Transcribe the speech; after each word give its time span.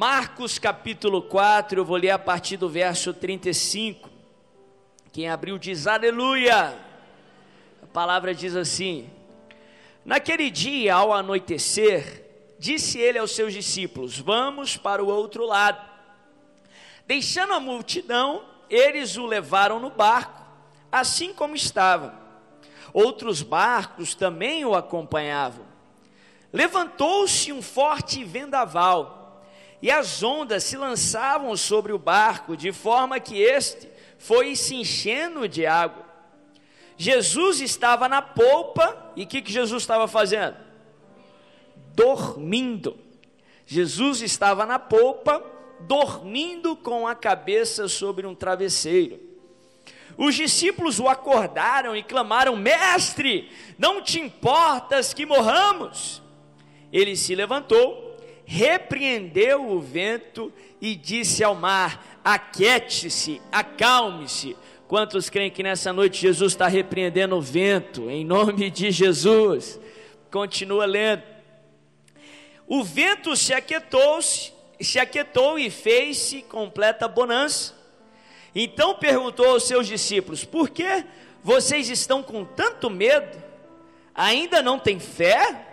Marcos 0.00 0.58
capítulo 0.58 1.20
4, 1.20 1.78
eu 1.78 1.84
vou 1.84 1.98
ler 1.98 2.08
a 2.08 2.18
partir 2.18 2.56
do 2.56 2.70
verso 2.70 3.12
35. 3.12 4.08
Quem 5.12 5.28
abriu 5.28 5.58
diz 5.58 5.86
aleluia. 5.86 6.74
A 7.82 7.86
palavra 7.86 8.34
diz 8.34 8.56
assim: 8.56 9.10
Naquele 10.02 10.50
dia, 10.50 10.94
ao 10.94 11.12
anoitecer, 11.12 12.24
disse 12.58 12.98
ele 12.98 13.18
aos 13.18 13.32
seus 13.32 13.52
discípulos: 13.52 14.18
Vamos 14.18 14.74
para 14.74 15.04
o 15.04 15.06
outro 15.06 15.44
lado. 15.44 15.86
Deixando 17.06 17.52
a 17.52 17.60
multidão, 17.60 18.42
eles 18.70 19.18
o 19.18 19.26
levaram 19.26 19.78
no 19.78 19.90
barco, 19.90 20.46
assim 20.90 21.34
como 21.34 21.54
estava. 21.54 22.18
Outros 22.94 23.42
barcos 23.42 24.14
também 24.14 24.64
o 24.64 24.74
acompanhavam. 24.74 25.66
Levantou-se 26.50 27.52
um 27.52 27.60
forte 27.60 28.24
vendaval 28.24 29.19
e 29.82 29.90
as 29.90 30.22
ondas 30.22 30.64
se 30.64 30.76
lançavam 30.76 31.56
sobre 31.56 31.92
o 31.92 31.98
barco, 31.98 32.56
de 32.56 32.72
forma 32.72 33.18
que 33.18 33.40
este 33.40 33.88
foi 34.18 34.54
se 34.54 34.74
enchendo 34.74 35.48
de 35.48 35.66
água. 35.66 36.04
Jesus 36.96 37.60
estava 37.60 38.08
na 38.08 38.20
polpa, 38.20 39.12
e 39.16 39.22
o 39.22 39.26
que, 39.26 39.40
que 39.40 39.50
Jesus 39.50 39.82
estava 39.82 40.06
fazendo? 40.06 40.56
Dormindo. 41.94 42.98
Jesus 43.64 44.20
estava 44.20 44.66
na 44.66 44.78
polpa, 44.78 45.42
dormindo 45.80 46.76
com 46.76 47.06
a 47.06 47.14
cabeça 47.14 47.88
sobre 47.88 48.26
um 48.26 48.34
travesseiro. 48.34 49.18
Os 50.18 50.34
discípulos 50.34 51.00
o 51.00 51.08
acordaram 51.08 51.96
e 51.96 52.02
clamaram: 52.02 52.54
Mestre, 52.54 53.50
não 53.78 54.02
te 54.02 54.20
importas 54.20 55.14
que 55.14 55.24
morramos? 55.24 56.20
Ele 56.92 57.16
se 57.16 57.34
levantou 57.34 58.09
repreendeu 58.50 59.70
o 59.70 59.78
vento 59.78 60.52
e 60.80 60.96
disse 60.96 61.44
ao 61.44 61.54
mar: 61.54 62.18
Aquiete-se, 62.24 63.40
acalme-se. 63.52 64.56
Quantos 64.88 65.30
creem 65.30 65.52
que 65.52 65.62
nessa 65.62 65.92
noite 65.92 66.20
Jesus 66.20 66.52
está 66.52 66.66
repreendendo 66.66 67.36
o 67.36 67.40
vento, 67.40 68.10
em 68.10 68.24
nome 68.24 68.68
de 68.68 68.90
Jesus? 68.90 69.78
Continua 70.32 70.84
lendo. 70.84 71.22
O 72.66 72.82
vento 72.82 73.36
se 73.36 73.54
aquietou, 73.54 74.18
-se, 74.18 74.52
se 74.80 74.98
aquietou 74.98 75.56
e 75.56 75.70
fez-se 75.70 76.42
completa 76.42 77.06
bonança. 77.06 77.72
Então 78.52 78.96
perguntou 78.96 79.46
aos 79.46 79.62
seus 79.62 79.86
discípulos: 79.86 80.44
Por 80.44 80.70
que 80.70 81.04
vocês 81.40 81.88
estão 81.88 82.20
com 82.20 82.44
tanto 82.44 82.90
medo? 82.90 83.40
Ainda 84.12 84.60
não 84.60 84.76
têm 84.76 84.98
fé? 84.98 85.69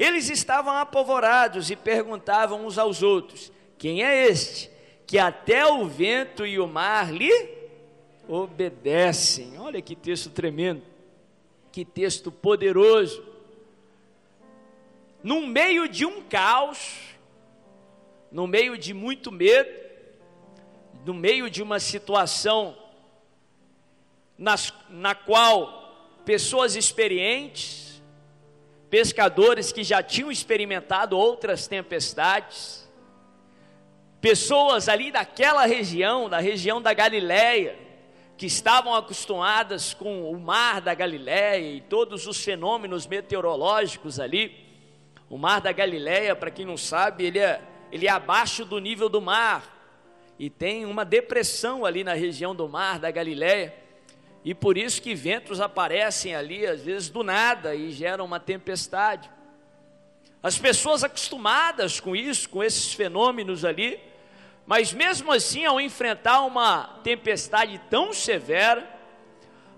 Eles 0.00 0.30
estavam 0.30 0.78
apavorados 0.78 1.70
e 1.70 1.76
perguntavam 1.76 2.64
uns 2.64 2.78
aos 2.78 3.02
outros: 3.02 3.52
Quem 3.76 4.02
é 4.02 4.26
este 4.26 4.70
que 5.06 5.18
até 5.18 5.66
o 5.66 5.86
vento 5.86 6.46
e 6.46 6.58
o 6.58 6.66
mar 6.66 7.12
lhe 7.12 7.30
obedecem? 8.26 9.58
Olha 9.58 9.82
que 9.82 9.94
texto 9.94 10.30
tremendo, 10.30 10.80
que 11.70 11.84
texto 11.84 12.32
poderoso. 12.32 13.22
No 15.22 15.46
meio 15.46 15.86
de 15.86 16.06
um 16.06 16.22
caos, 16.22 16.96
no 18.32 18.46
meio 18.46 18.78
de 18.78 18.94
muito 18.94 19.30
medo, 19.30 19.68
no 21.04 21.12
meio 21.12 21.50
de 21.50 21.62
uma 21.62 21.78
situação 21.78 22.74
nas, 24.38 24.72
na 24.88 25.14
qual 25.14 26.14
pessoas 26.24 26.74
experientes, 26.74 27.89
pescadores 28.90 29.70
que 29.70 29.84
já 29.84 30.02
tinham 30.02 30.32
experimentado 30.32 31.16
outras 31.16 31.68
tempestades, 31.68 32.90
pessoas 34.20 34.88
ali 34.88 35.12
daquela 35.12 35.64
região, 35.64 36.28
da 36.28 36.40
região 36.40 36.82
da 36.82 36.92
Galileia, 36.92 37.78
que 38.36 38.46
estavam 38.46 38.94
acostumadas 38.94 39.94
com 39.94 40.30
o 40.30 40.38
mar 40.40 40.80
da 40.80 40.92
Galileia 40.92 41.76
e 41.76 41.80
todos 41.80 42.26
os 42.26 42.42
fenômenos 42.42 43.06
meteorológicos 43.06 44.18
ali. 44.18 44.66
O 45.28 45.38
mar 45.38 45.60
da 45.60 45.70
Galileia, 45.70 46.34
para 46.34 46.50
quem 46.50 46.66
não 46.66 46.76
sabe, 46.76 47.24
ele 47.24 47.38
é, 47.38 47.62
ele 47.92 48.08
é 48.08 48.10
abaixo 48.10 48.64
do 48.64 48.78
nível 48.78 49.08
do 49.08 49.20
mar 49.20 49.78
e 50.38 50.50
tem 50.50 50.84
uma 50.84 51.04
depressão 51.04 51.84
ali 51.84 52.02
na 52.02 52.14
região 52.14 52.54
do 52.56 52.68
mar 52.68 52.98
da 52.98 53.10
Galileia. 53.10 53.74
E 54.44 54.54
por 54.54 54.78
isso 54.78 55.02
que 55.02 55.14
ventos 55.14 55.60
aparecem 55.60 56.34
ali, 56.34 56.66
às 56.66 56.82
vezes 56.82 57.08
do 57.10 57.22
nada, 57.22 57.74
e 57.74 57.90
geram 57.90 58.24
uma 58.24 58.40
tempestade. 58.40 59.30
As 60.42 60.58
pessoas 60.58 61.04
acostumadas 61.04 62.00
com 62.00 62.16
isso, 62.16 62.48
com 62.48 62.64
esses 62.64 62.94
fenômenos 62.94 63.64
ali, 63.64 64.00
mas 64.66 64.92
mesmo 64.92 65.32
assim, 65.32 65.64
ao 65.64 65.80
enfrentar 65.80 66.40
uma 66.42 67.00
tempestade 67.02 67.78
tão 67.90 68.14
severa, 68.14 68.88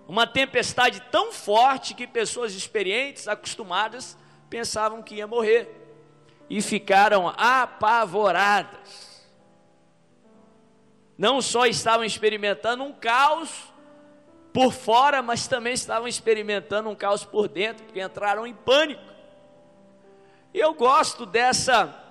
uma 0.07 0.27
tempestade 0.27 1.01
tão 1.11 1.33
forte 1.33 1.95
que 1.95 2.07
pessoas 2.07 2.55
experientes, 2.55 3.27
acostumadas, 3.27 4.17
pensavam 4.49 5.03
que 5.03 5.17
ia 5.17 5.27
morrer 5.27 5.69
e 6.49 6.61
ficaram 6.61 7.33
apavoradas. 7.37 9.27
Não 11.17 11.41
só 11.41 11.67
estavam 11.67 12.05
experimentando 12.05 12.85
um 12.85 12.93
caos, 12.93 13.72
por 14.53 14.73
fora, 14.73 15.23
mas 15.23 15.47
também 15.47 15.73
estavam 15.73 16.07
experimentando 16.07 16.89
um 16.91 16.95
caos 16.95 17.25
por 17.25 17.49
dentro, 17.49 17.85
porque 17.85 18.03
entraram 18.03 18.47
em 18.47 18.55
pânico. 18.55 19.03
E 20.53 20.59
eu 20.59 20.75
gosto 20.75 21.25
dessa 21.25 22.02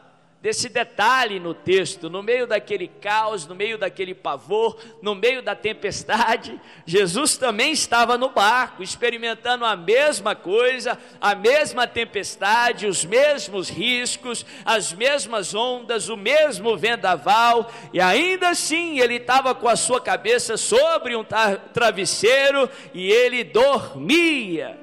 desse 0.42 0.70
detalhe 0.70 1.40
no 1.40 1.54
texto, 1.54 2.10
no 2.10 2.24
meio 2.24 2.48
daquele 2.48 2.88
caos, 2.88 3.46
no 3.46 3.54
meio 3.54 3.78
daquele 3.78 4.16
pavor, 4.16 4.76
no 5.00 5.14
meio 5.14 5.44
da 5.44 5.56
tempestade, 5.56 6.60
Jesus 6.84 7.38
também 7.38 7.72
estava 7.72 8.18
no 8.18 8.30
barco, 8.30 8.82
experimentando 8.82 9.64
a 9.64 9.76
mesma 9.76 10.36
coisa, 10.36 10.98
a 11.22 11.36
mesma 11.36 11.86
tempestade, 11.86 12.88
os 12.88 13.06
mesmos 13.06 13.70
riscos, 13.70 14.44
as 14.66 14.92
mesmas 14.92 15.54
ondas, 15.54 16.10
o 16.10 16.18
mesmo 16.18 16.76
vendaval, 16.76 17.72
e 17.94 18.02
ainda 18.02 18.50
assim 18.50 19.00
ele 19.00 19.18
estava 19.18 19.54
com 19.54 19.68
a 19.68 19.76
sua 19.76 20.02
cabeça 20.02 20.58
sobre 20.58 21.16
um 21.16 21.24
travesseiro 21.72 22.68
e 22.96 23.12
ele 23.12 23.44
dormia 23.44 24.76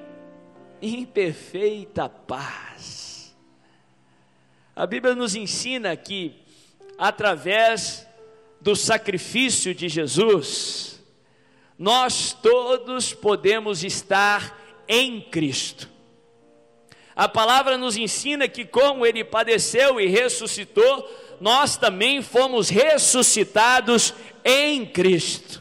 em 0.81 1.05
perfeita 1.05 2.09
paz. 2.09 2.68
A 4.79 4.87
Bíblia 4.87 5.13
nos 5.13 5.35
ensina 5.35 5.97
que, 5.97 6.37
através 6.97 8.07
do 8.61 8.77
sacrifício 8.77 9.75
de 9.75 9.89
Jesus, 9.89 11.03
nós 11.77 12.33
todos 12.33 13.13
podemos 13.13 13.83
estar 13.83 14.57
em 14.87 15.21
Cristo. 15.21 15.91
A 17.17 17.29
palavra 17.29 17.77
nos 17.77 17.97
ensina 17.97 18.47
que, 18.47 18.65
como 18.65 19.05
Ele 19.05 19.25
padeceu 19.25 20.01
e 20.01 20.07
ressuscitou, 20.07 21.11
nós 21.41 21.77
também 21.77 22.23
fomos 22.23 22.69
ressuscitados 22.69 24.15
em 24.45 24.87
Cristo. 24.87 25.61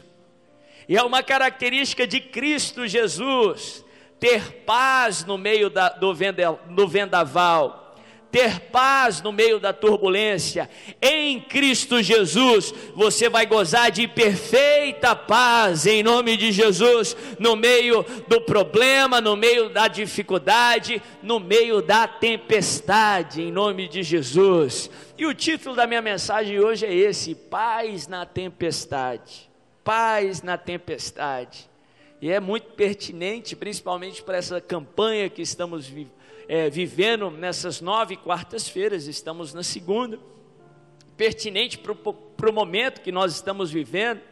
E 0.88 0.96
é 0.96 1.02
uma 1.02 1.24
característica 1.24 2.06
de 2.06 2.20
Cristo 2.20 2.86
Jesus 2.86 3.84
ter 4.20 4.62
paz 4.64 5.24
no 5.24 5.36
meio 5.36 5.68
da, 5.68 5.88
do, 5.88 6.14
do 6.70 6.86
vendaval 6.86 7.87
ter 8.30 8.60
paz 8.60 9.22
no 9.22 9.32
meio 9.32 9.58
da 9.58 9.72
turbulência. 9.72 10.68
Em 11.00 11.40
Cristo 11.40 12.02
Jesus, 12.02 12.72
você 12.94 13.28
vai 13.28 13.46
gozar 13.46 13.90
de 13.90 14.06
perfeita 14.06 15.16
paz, 15.16 15.86
em 15.86 16.02
nome 16.02 16.36
de 16.36 16.52
Jesus, 16.52 17.16
no 17.38 17.56
meio 17.56 18.04
do 18.26 18.40
problema, 18.40 19.20
no 19.20 19.36
meio 19.36 19.70
da 19.70 19.88
dificuldade, 19.88 21.02
no 21.22 21.40
meio 21.40 21.80
da 21.80 22.06
tempestade, 22.06 23.42
em 23.42 23.52
nome 23.52 23.88
de 23.88 24.02
Jesus. 24.02 24.90
E 25.16 25.26
o 25.26 25.34
título 25.34 25.74
da 25.74 25.86
minha 25.86 26.02
mensagem 26.02 26.60
hoje 26.60 26.86
é 26.86 26.94
esse: 26.94 27.34
Paz 27.34 28.06
na 28.06 28.26
tempestade. 28.26 29.48
Paz 29.82 30.42
na 30.42 30.58
tempestade. 30.58 31.68
E 32.20 32.30
é 32.30 32.40
muito 32.40 32.72
pertinente, 32.72 33.56
principalmente 33.56 34.22
para 34.22 34.36
essa 34.36 34.60
campanha 34.60 35.30
que 35.30 35.40
estamos 35.40 35.86
vivendo 35.86 36.17
é, 36.48 36.70
vivendo 36.70 37.30
nessas 37.30 37.82
nove 37.82 38.16
quartas-feiras, 38.16 39.06
estamos 39.06 39.52
na 39.52 39.62
segunda, 39.62 40.18
pertinente 41.14 41.76
para 41.76 42.50
o 42.50 42.52
momento 42.52 43.02
que 43.02 43.12
nós 43.12 43.34
estamos 43.34 43.70
vivendo, 43.70 44.22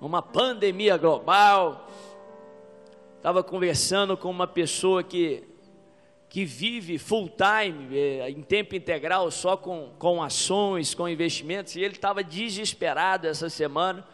uma 0.00 0.22
pandemia 0.22 0.96
global. 0.96 1.88
Estava 3.16 3.42
conversando 3.42 4.16
com 4.16 4.30
uma 4.30 4.46
pessoa 4.46 5.02
que, 5.02 5.42
que 6.28 6.44
vive 6.44 6.96
full 6.96 7.28
time, 7.28 7.98
é, 7.98 8.30
em 8.30 8.42
tempo 8.42 8.76
integral, 8.76 9.28
só 9.32 9.56
com, 9.56 9.90
com 9.98 10.22
ações, 10.22 10.94
com 10.94 11.08
investimentos, 11.08 11.74
e 11.74 11.80
ele 11.80 11.94
estava 11.94 12.22
desesperado 12.22 13.26
essa 13.26 13.50
semana, 13.50 14.06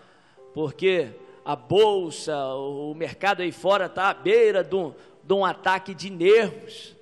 porque 0.55 1.11
a 1.45 1.55
bolsa, 1.55 2.35
o 2.55 2.95
mercado 2.95 3.43
aí 3.43 3.53
fora 3.53 3.85
está 3.85 4.09
à 4.09 4.15
beira 4.15 4.65
de 4.65 4.75
um, 4.75 4.95
de 5.23 5.35
um 5.35 5.45
ataque 5.45 5.95
de 5.95 6.09
nervos 6.09 6.97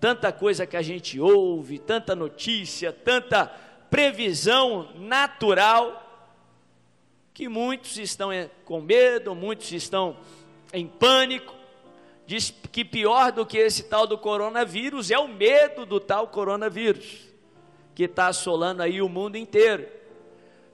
tanta 0.00 0.32
coisa 0.32 0.66
que 0.66 0.76
a 0.76 0.82
gente 0.82 1.20
ouve, 1.20 1.78
tanta 1.78 2.16
notícia, 2.16 2.92
tanta 2.92 3.46
previsão 3.90 4.88
natural 4.96 6.06
que 7.34 7.48
muitos 7.48 7.98
estão 7.98 8.30
com 8.64 8.80
medo, 8.80 9.34
muitos 9.34 9.70
estão 9.72 10.16
em 10.72 10.86
pânico. 10.86 11.54
Diz 12.26 12.54
que 12.72 12.84
pior 12.84 13.32
do 13.32 13.44
que 13.44 13.58
esse 13.58 13.84
tal 13.84 14.06
do 14.06 14.16
coronavírus 14.16 15.10
é 15.10 15.18
o 15.18 15.28
medo 15.28 15.84
do 15.84 16.00
tal 16.00 16.28
coronavírus, 16.28 17.28
que 17.94 18.04
está 18.04 18.28
assolando 18.28 18.82
aí 18.82 19.02
o 19.02 19.08
mundo 19.08 19.36
inteiro. 19.36 19.86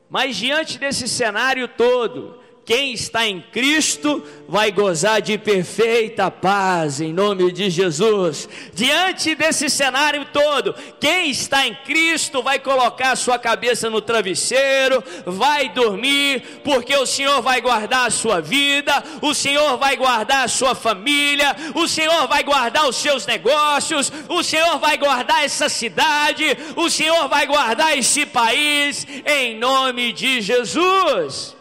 Mas 0.09 0.37
diante 0.37 0.79
desse 0.79 1.09
cenário 1.09 1.67
todo, 1.67 2.41
quem 2.67 2.93
está 2.93 3.25
em 3.25 3.41
Cristo 3.41 4.25
vai 4.49 4.73
gozar 4.73 5.23
de 5.23 5.39
perfeita 5.39 6.29
paz, 6.33 7.01
em 7.01 7.13
nome 7.13 7.53
de 7.53 7.71
Jesus. 7.71 8.49
Diante 8.75 9.37
desse 9.37 9.71
cenário 9.71 10.27
todo, 10.33 10.75
quem 10.99 11.31
está 11.31 11.65
em 11.65 11.77
Cristo 11.85 12.43
vai 12.43 12.59
colocar 12.59 13.13
a 13.13 13.17
sua 13.17 13.39
cabeça 13.39 13.89
no 13.89 14.01
travesseiro, 14.01 15.03
vai 15.25 15.69
dormir, 15.69 16.61
porque 16.65 16.95
o 16.97 17.07
Senhor 17.07 17.41
vai 17.41 17.61
guardar 17.61 18.09
a 18.09 18.11
sua 18.11 18.41
vida, 18.41 19.01
o 19.23 19.33
Senhor 19.33 19.79
vai 19.79 19.97
guardar 19.97 20.45
a 20.45 20.49
sua 20.49 20.75
família, 20.75 21.55
o 21.73 21.87
Senhor 21.87 22.27
vai 22.27 22.43
guardar 22.43 22.89
os 22.89 22.97
seus 22.97 23.25
negócios, 23.27 24.13
o 24.29 24.43
Senhor 24.43 24.81
vai 24.81 24.99
guardar 24.99 25.45
essa 25.45 25.69
cidade, 25.69 26.45
o 26.75 26.91
Senhor 26.91 27.29
vai 27.29 27.47
guardar 27.47 27.97
esse 27.97 28.27
país, 28.27 29.07
em 29.25 29.57
nome 29.57 30.13
de 30.13 30.41
Jesus. 30.41 31.56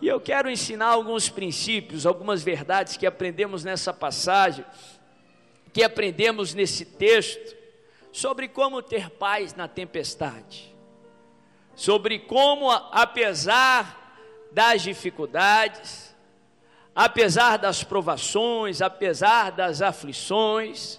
E 0.00 0.08
eu 0.08 0.18
quero 0.18 0.50
ensinar 0.50 0.88
alguns 0.88 1.28
princípios, 1.28 2.06
algumas 2.06 2.42
verdades 2.42 2.96
que 2.96 3.06
aprendemos 3.06 3.62
nessa 3.64 3.92
passagem, 3.92 4.64
que 5.72 5.82
aprendemos 5.82 6.54
nesse 6.54 6.84
texto, 6.84 7.54
sobre 8.10 8.48
como 8.48 8.82
ter 8.82 9.10
paz 9.10 9.54
na 9.54 9.68
tempestade, 9.68 10.74
sobre 11.74 12.18
como, 12.18 12.70
apesar 12.70 14.48
das 14.50 14.82
dificuldades, 14.82 16.16
apesar 16.94 17.58
das 17.58 17.84
provações, 17.84 18.80
apesar 18.80 19.52
das 19.52 19.82
aflições, 19.82 20.98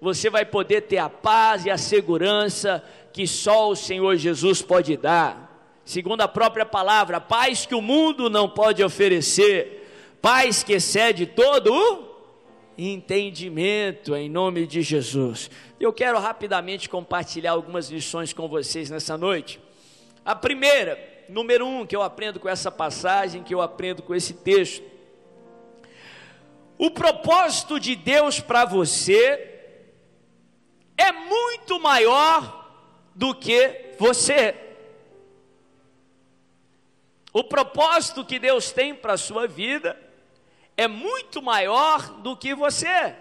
você 0.00 0.30
vai 0.30 0.44
poder 0.44 0.82
ter 0.82 0.98
a 0.98 1.08
paz 1.08 1.64
e 1.64 1.70
a 1.70 1.78
segurança 1.78 2.82
que 3.12 3.26
só 3.26 3.68
o 3.68 3.76
Senhor 3.76 4.16
Jesus 4.16 4.62
pode 4.62 4.96
dar 4.96 5.47
segundo 5.88 6.20
a 6.20 6.28
própria 6.28 6.66
palavra, 6.66 7.18
paz 7.18 7.64
que 7.64 7.74
o 7.74 7.80
mundo 7.80 8.28
não 8.28 8.46
pode 8.46 8.84
oferecer, 8.84 10.18
paz 10.20 10.62
que 10.62 10.74
excede 10.74 11.24
todo 11.24 11.72
o 11.72 12.04
entendimento, 12.76 14.14
em 14.14 14.28
nome 14.28 14.66
de 14.66 14.82
Jesus. 14.82 15.50
Eu 15.80 15.90
quero 15.90 16.18
rapidamente 16.18 16.90
compartilhar 16.90 17.52
algumas 17.52 17.88
lições 17.88 18.34
com 18.34 18.46
vocês 18.46 18.90
nessa 18.90 19.16
noite. 19.16 19.58
A 20.22 20.34
primeira, 20.34 20.98
número 21.26 21.66
um, 21.66 21.86
que 21.86 21.96
eu 21.96 22.02
aprendo 22.02 22.38
com 22.38 22.50
essa 22.50 22.70
passagem, 22.70 23.42
que 23.42 23.54
eu 23.54 23.62
aprendo 23.62 24.02
com 24.02 24.14
esse 24.14 24.34
texto. 24.34 24.84
O 26.76 26.90
propósito 26.90 27.80
de 27.80 27.96
Deus 27.96 28.40
para 28.40 28.66
você 28.66 29.58
é 30.98 31.12
muito 31.12 31.80
maior 31.80 32.70
do 33.14 33.34
que 33.34 33.94
você. 33.98 34.67
O 37.38 37.44
propósito 37.44 38.24
que 38.24 38.36
Deus 38.36 38.72
tem 38.72 38.92
para 38.92 39.12
a 39.12 39.16
sua 39.16 39.46
vida 39.46 39.96
é 40.76 40.88
muito 40.88 41.40
maior 41.40 42.14
do 42.14 42.36
que 42.36 42.52
você, 42.52 43.14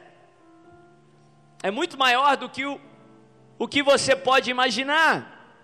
é 1.62 1.70
muito 1.70 2.00
maior 2.00 2.36
do 2.36 2.50
que 2.50 2.66
o, 2.66 2.82
o 3.60 3.68
que 3.68 3.84
você 3.84 4.16
pode 4.16 4.50
imaginar. 4.50 5.56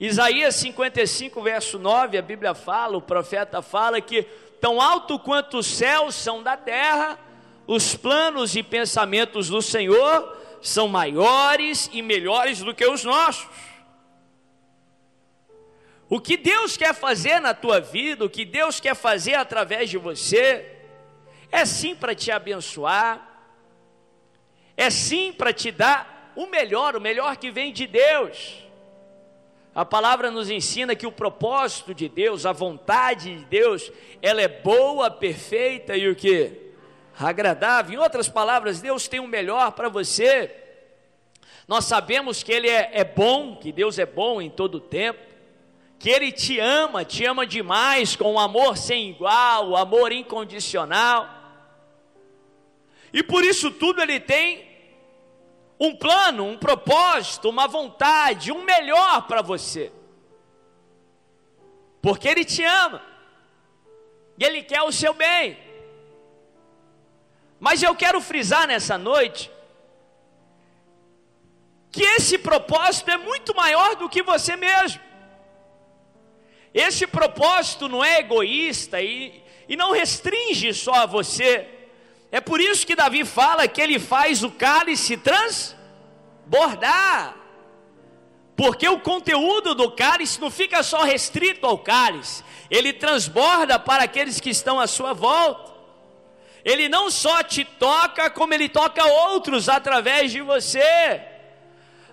Isaías 0.00 0.56
55, 0.56 1.40
verso 1.40 1.78
9, 1.78 2.18
a 2.18 2.22
Bíblia 2.22 2.52
fala, 2.52 2.96
o 2.96 3.00
profeta 3.00 3.62
fala 3.62 4.00
que 4.00 4.24
tão 4.60 4.80
alto 4.80 5.16
quanto 5.16 5.58
os 5.58 5.68
céus 5.68 6.16
são 6.16 6.42
da 6.42 6.56
terra, 6.56 7.16
os 7.64 7.94
planos 7.94 8.56
e 8.56 8.62
pensamentos 8.64 9.48
do 9.50 9.62
Senhor 9.62 10.36
são 10.60 10.88
maiores 10.88 11.88
e 11.92 12.02
melhores 12.02 12.58
do 12.58 12.74
que 12.74 12.84
os 12.84 13.04
nossos. 13.04 13.46
O 16.08 16.20
que 16.20 16.36
Deus 16.36 16.76
quer 16.76 16.94
fazer 16.94 17.40
na 17.40 17.52
tua 17.52 17.80
vida, 17.80 18.24
o 18.24 18.30
que 18.30 18.44
Deus 18.44 18.78
quer 18.78 18.94
fazer 18.94 19.34
através 19.34 19.90
de 19.90 19.98
você, 19.98 20.64
é 21.50 21.64
sim 21.64 21.96
para 21.96 22.14
te 22.14 22.30
abençoar, 22.30 23.42
é 24.76 24.88
sim 24.88 25.32
para 25.32 25.52
te 25.52 25.72
dar 25.72 26.32
o 26.36 26.46
melhor, 26.46 26.94
o 26.94 27.00
melhor 27.00 27.36
que 27.36 27.50
vem 27.50 27.72
de 27.72 27.88
Deus. 27.88 28.62
A 29.74 29.84
palavra 29.84 30.30
nos 30.30 30.48
ensina 30.48 30.94
que 30.94 31.06
o 31.06 31.12
propósito 31.12 31.92
de 31.92 32.08
Deus, 32.08 32.46
a 32.46 32.52
vontade 32.52 33.38
de 33.38 33.44
Deus, 33.44 33.90
ela 34.22 34.40
é 34.40 34.48
boa, 34.48 35.10
perfeita 35.10 35.96
e 35.96 36.08
o 36.08 36.14
que? 36.14 36.72
Agradável. 37.18 37.98
Em 37.98 38.02
outras 38.02 38.28
palavras, 38.28 38.80
Deus 38.80 39.08
tem 39.08 39.18
o 39.18 39.26
melhor 39.26 39.72
para 39.72 39.88
você. 39.88 40.54
Nós 41.66 41.84
sabemos 41.84 42.44
que 42.44 42.52
Ele 42.52 42.68
é, 42.68 42.90
é 42.92 43.04
bom, 43.04 43.56
que 43.56 43.72
Deus 43.72 43.98
é 43.98 44.06
bom 44.06 44.40
em 44.40 44.48
todo 44.48 44.76
o 44.76 44.80
tempo 44.80 45.25
que 45.98 46.10
Ele 46.10 46.30
te 46.30 46.58
ama, 46.58 47.04
te 47.04 47.24
ama 47.24 47.46
demais, 47.46 48.16
com 48.16 48.34
um 48.34 48.38
amor 48.38 48.76
sem 48.76 49.10
igual, 49.10 49.70
um 49.70 49.76
amor 49.76 50.12
incondicional. 50.12 51.28
E 53.12 53.22
por 53.22 53.44
isso 53.44 53.70
tudo 53.70 54.02
Ele 54.02 54.20
tem 54.20 54.66
um 55.80 55.94
plano, 55.94 56.44
um 56.44 56.56
propósito, 56.56 57.48
uma 57.48 57.66
vontade, 57.66 58.52
um 58.52 58.62
melhor 58.62 59.26
para 59.26 59.42
você. 59.42 59.92
Porque 62.02 62.28
Ele 62.28 62.44
te 62.44 62.62
ama, 62.62 63.02
e 64.38 64.44
Ele 64.44 64.62
quer 64.62 64.82
o 64.82 64.92
seu 64.92 65.14
bem. 65.14 65.58
Mas 67.58 67.82
eu 67.82 67.94
quero 67.94 68.20
frisar 68.20 68.66
nessa 68.66 68.98
noite 68.98 69.50
que 71.90 72.02
esse 72.02 72.36
propósito 72.36 73.10
é 73.10 73.16
muito 73.16 73.54
maior 73.54 73.96
do 73.96 74.08
que 74.08 74.22
você 74.22 74.54
mesmo. 74.54 75.05
Esse 76.76 77.06
propósito 77.06 77.88
não 77.88 78.04
é 78.04 78.18
egoísta 78.18 79.00
e, 79.00 79.42
e 79.66 79.74
não 79.78 79.92
restringe 79.92 80.74
só 80.74 80.92
a 80.92 81.06
você. 81.06 81.66
É 82.30 82.38
por 82.38 82.60
isso 82.60 82.86
que 82.86 82.94
Davi 82.94 83.24
fala 83.24 83.66
que 83.66 83.80
ele 83.80 83.98
faz 83.98 84.42
o 84.42 84.50
cálice 84.50 85.16
transbordar. 86.46 87.34
Porque 88.54 88.86
o 88.86 89.00
conteúdo 89.00 89.74
do 89.74 89.90
cálice 89.92 90.38
não 90.38 90.50
fica 90.50 90.82
só 90.82 91.02
restrito 91.02 91.64
ao 91.64 91.78
cálice, 91.78 92.44
ele 92.70 92.92
transborda 92.92 93.78
para 93.78 94.04
aqueles 94.04 94.38
que 94.38 94.50
estão 94.50 94.78
à 94.78 94.86
sua 94.86 95.14
volta. 95.14 95.74
Ele 96.62 96.90
não 96.90 97.10
só 97.10 97.42
te 97.42 97.64
toca, 97.64 98.28
como 98.28 98.52
ele 98.52 98.68
toca 98.68 99.02
outros 99.02 99.70
através 99.70 100.30
de 100.30 100.42
você, 100.42 101.22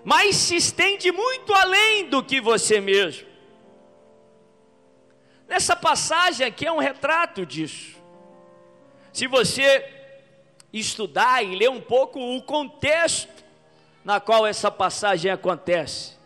mas 0.02 0.36
se 0.36 0.56
estende 0.56 1.12
muito 1.12 1.52
além 1.52 2.06
do 2.06 2.22
que 2.22 2.40
você 2.40 2.80
mesmo. 2.80 3.33
Essa 5.54 5.76
passagem 5.76 6.44
aqui 6.44 6.66
é 6.66 6.72
um 6.72 6.80
retrato 6.80 7.46
disso. 7.46 7.94
Se 9.12 9.28
você 9.28 9.88
estudar 10.72 11.44
e 11.44 11.54
ler 11.54 11.70
um 11.70 11.80
pouco 11.80 12.18
o 12.18 12.42
contexto 12.42 13.44
na 14.04 14.18
qual 14.18 14.44
essa 14.44 14.68
passagem 14.68 15.30
acontece. 15.30 16.18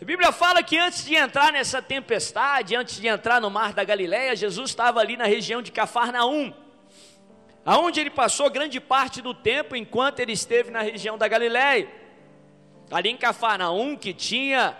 A 0.00 0.04
Bíblia 0.04 0.30
fala 0.30 0.62
que 0.62 0.78
antes 0.78 1.04
de 1.04 1.16
entrar 1.16 1.52
nessa 1.52 1.82
tempestade, 1.82 2.76
antes 2.76 3.00
de 3.00 3.08
entrar 3.08 3.40
no 3.40 3.50
mar 3.50 3.72
da 3.72 3.82
Galileia, 3.82 4.36
Jesus 4.36 4.70
estava 4.70 5.00
ali 5.00 5.16
na 5.16 5.24
região 5.24 5.60
de 5.60 5.72
Cafarnaum, 5.72 6.54
aonde 7.66 7.98
ele 7.98 8.10
passou 8.10 8.48
grande 8.48 8.78
parte 8.78 9.20
do 9.20 9.34
tempo 9.34 9.74
enquanto 9.74 10.20
ele 10.20 10.30
esteve 10.30 10.70
na 10.70 10.80
região 10.80 11.18
da 11.18 11.26
Galileia. 11.26 11.90
Ali 12.88 13.08
em 13.08 13.16
Cafarnaum, 13.16 13.96
que 13.96 14.14
tinha 14.14 14.76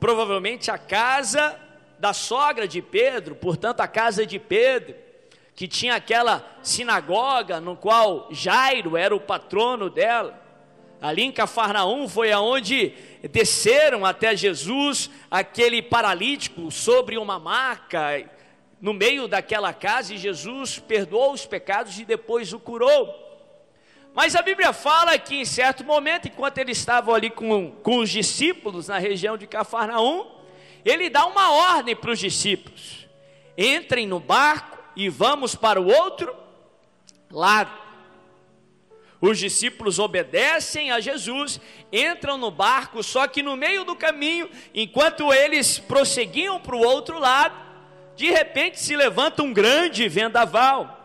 provavelmente 0.00 0.70
a 0.70 0.78
casa 0.78 1.60
da 2.02 2.12
sogra 2.12 2.66
de 2.66 2.82
Pedro, 2.82 3.36
portanto, 3.36 3.78
a 3.78 3.86
casa 3.86 4.26
de 4.26 4.36
Pedro, 4.36 4.96
que 5.54 5.68
tinha 5.68 5.94
aquela 5.94 6.44
sinagoga 6.60 7.60
no 7.60 7.76
qual 7.76 8.26
Jairo 8.32 8.96
era 8.96 9.14
o 9.14 9.20
patrono 9.20 9.88
dela. 9.88 10.36
Ali 11.00 11.22
em 11.22 11.30
Cafarnaum 11.30 12.08
foi 12.08 12.32
aonde 12.32 12.92
desceram 13.30 14.04
até 14.04 14.34
Jesus 14.34 15.10
aquele 15.30 15.80
paralítico 15.80 16.72
sobre 16.72 17.16
uma 17.16 17.38
maca, 17.38 18.28
no 18.80 18.92
meio 18.92 19.28
daquela 19.28 19.72
casa, 19.72 20.12
e 20.12 20.18
Jesus 20.18 20.80
perdoou 20.80 21.32
os 21.32 21.46
pecados 21.46 21.96
e 22.00 22.04
depois 22.04 22.52
o 22.52 22.58
curou. 22.58 23.14
Mas 24.12 24.34
a 24.34 24.42
Bíblia 24.42 24.72
fala 24.72 25.16
que 25.20 25.36
em 25.36 25.44
certo 25.44 25.84
momento, 25.84 26.26
enquanto 26.26 26.58
ele 26.58 26.72
estava 26.72 27.14
ali 27.14 27.30
com, 27.30 27.70
com 27.70 27.98
os 27.98 28.10
discípulos 28.10 28.88
na 28.88 28.98
região 28.98 29.38
de 29.38 29.46
Cafarnaum, 29.46 30.41
ele 30.84 31.08
dá 31.08 31.26
uma 31.26 31.52
ordem 31.52 31.94
para 31.94 32.10
os 32.10 32.18
discípulos: 32.18 33.06
entrem 33.56 34.06
no 34.06 34.20
barco 34.20 34.78
e 34.96 35.08
vamos 35.08 35.54
para 35.54 35.80
o 35.80 35.86
outro 35.86 36.34
lado. 37.30 37.82
Os 39.20 39.38
discípulos 39.38 40.00
obedecem 40.00 40.90
a 40.90 40.98
Jesus, 40.98 41.60
entram 41.92 42.36
no 42.36 42.50
barco, 42.50 43.04
só 43.04 43.28
que 43.28 43.40
no 43.40 43.56
meio 43.56 43.84
do 43.84 43.94
caminho, 43.94 44.50
enquanto 44.74 45.32
eles 45.32 45.78
prosseguiam 45.78 46.58
para 46.58 46.74
o 46.74 46.80
outro 46.80 47.20
lado, 47.20 47.54
de 48.16 48.28
repente 48.30 48.80
se 48.80 48.96
levanta 48.96 49.42
um 49.44 49.52
grande 49.52 50.08
vendaval. 50.08 50.98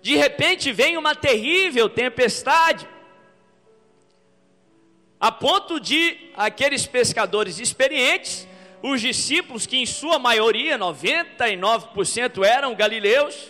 De 0.00 0.16
repente 0.16 0.72
vem 0.72 0.96
uma 0.96 1.14
terrível 1.14 1.90
tempestade, 1.90 2.88
a 5.20 5.30
ponto 5.30 5.78
de 5.78 6.30
aqueles 6.34 6.86
pescadores 6.86 7.58
experientes, 7.58 8.48
os 8.82 9.00
discípulos, 9.00 9.66
que 9.66 9.76
em 9.76 9.86
sua 9.86 10.18
maioria, 10.18 10.78
99% 10.78 12.44
eram 12.44 12.74
galileus, 12.74 13.48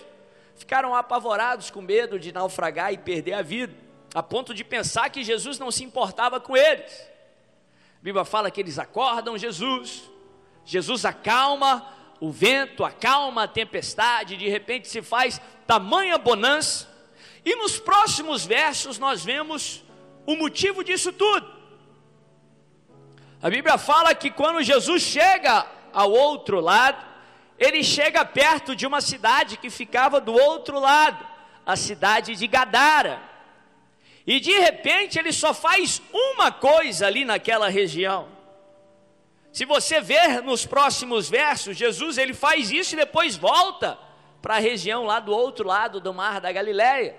ficaram 0.57 0.95
apavorados 0.95 1.71
com 1.71 1.81
medo 1.81 2.19
de 2.19 2.33
naufragar 2.33 2.93
e 2.93 2.99
perder 2.99 3.35
a 3.35 3.43
vida, 3.43 3.75
a 4.15 4.23
ponto 4.23 4.53
de 4.53 4.65
pensar 4.65 5.09
que 5.11 5.23
Jesus 5.23 5.59
não 5.59 5.71
se 5.71 5.85
importava 5.85 6.41
com 6.41 6.57
eles. 6.57 6.93
A 8.01 8.03
Bíblia 8.03 8.25
fala 8.25 8.51
que 8.51 8.61
eles 8.61 8.79
acordam 8.79 9.39
Jesus, 9.39 10.11
Jesus 10.65 11.05
acalma 11.05 11.87
o 12.21 12.31
vento, 12.31 12.85
acalma 12.85 13.45
a 13.45 13.49
tempestade, 13.49 14.37
de 14.37 14.49
repente 14.49 14.89
se 14.89 15.01
faz 15.01 15.41
tamanha 15.67 16.19
bonança, 16.19 16.89
e 17.45 17.55
nos 17.57 17.79
próximos 17.79 18.45
versos 18.45 18.99
nós 18.99 19.25
vemos 19.25 19.83
o 20.27 20.37
motivo 20.37 20.85
disso 20.85 21.13
tudo. 21.13 21.60
A 23.43 23.49
Bíblia 23.49 23.79
fala 23.79 24.15
que 24.15 24.31
quando 24.31 24.63
Jesus 24.63 25.03
chega 25.03 25.67
ao 25.93 26.11
outro 26.11 26.61
lado, 26.61 27.03
ele 27.59 27.83
chega 27.83 28.25
perto 28.25 28.77
de 28.77 28.87
uma 28.87 29.01
cidade 29.01 29.57
que 29.57 29.71
ficava 29.71 30.21
do 30.21 30.33
outro 30.33 30.79
lado, 30.79 31.27
a 31.65 31.75
cidade 31.75 32.37
de 32.37 32.47
Gadara. 32.47 33.21
E 34.27 34.41
de 34.41 34.53
repente 34.59 35.19
ele 35.19 35.33
só 35.33 35.55
faz 35.55 36.03
uma 36.13 36.53
coisa 36.53 37.07
ali 37.07 37.25
naquela 37.25 37.69
região. 37.69 38.29
Se 39.53 39.65
você 39.65 40.01
ver 40.01 40.43
nos 40.43 40.67
próximos 40.67 41.29
versos, 41.29 41.77
Jesus 41.77 42.19
ele 42.19 42.35
faz 42.35 42.71
isso 42.71 42.95
e 42.95 42.99
depois 42.99 43.37
volta 43.37 43.99
para 44.41 44.57
a 44.57 44.61
região 44.61 45.05
lá 45.05 45.19
do 45.19 45.33
outro 45.33 45.67
lado 45.67 45.99
do 45.99 46.13
mar 46.15 46.41
da 46.41 46.53
Galileia. 46.53 47.17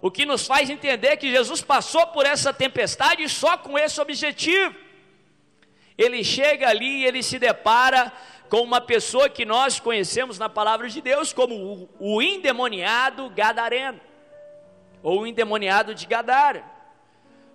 O 0.00 0.10
que 0.10 0.24
nos 0.24 0.46
faz 0.46 0.70
entender 0.70 1.16
que 1.16 1.30
Jesus 1.30 1.60
passou 1.60 2.06
por 2.08 2.24
essa 2.24 2.52
tempestade 2.52 3.28
só 3.28 3.58
com 3.58 3.76
esse 3.76 4.00
objetivo. 4.00 4.85
Ele 5.96 6.22
chega 6.22 6.68
ali 6.68 7.02
e 7.02 7.06
ele 7.06 7.22
se 7.22 7.38
depara 7.38 8.12
com 8.48 8.60
uma 8.60 8.80
pessoa 8.80 9.28
que 9.28 9.44
nós 9.44 9.80
conhecemos 9.80 10.38
na 10.38 10.48
palavra 10.48 10.88
de 10.88 11.00
Deus 11.00 11.32
como 11.32 11.54
o, 11.54 11.88
o 11.98 12.22
endemoniado 12.22 13.28
gadareno, 13.30 14.00
ou 15.02 15.20
o 15.20 15.26
endemoniado 15.26 15.94
de 15.94 16.06
Gadara. 16.06 16.64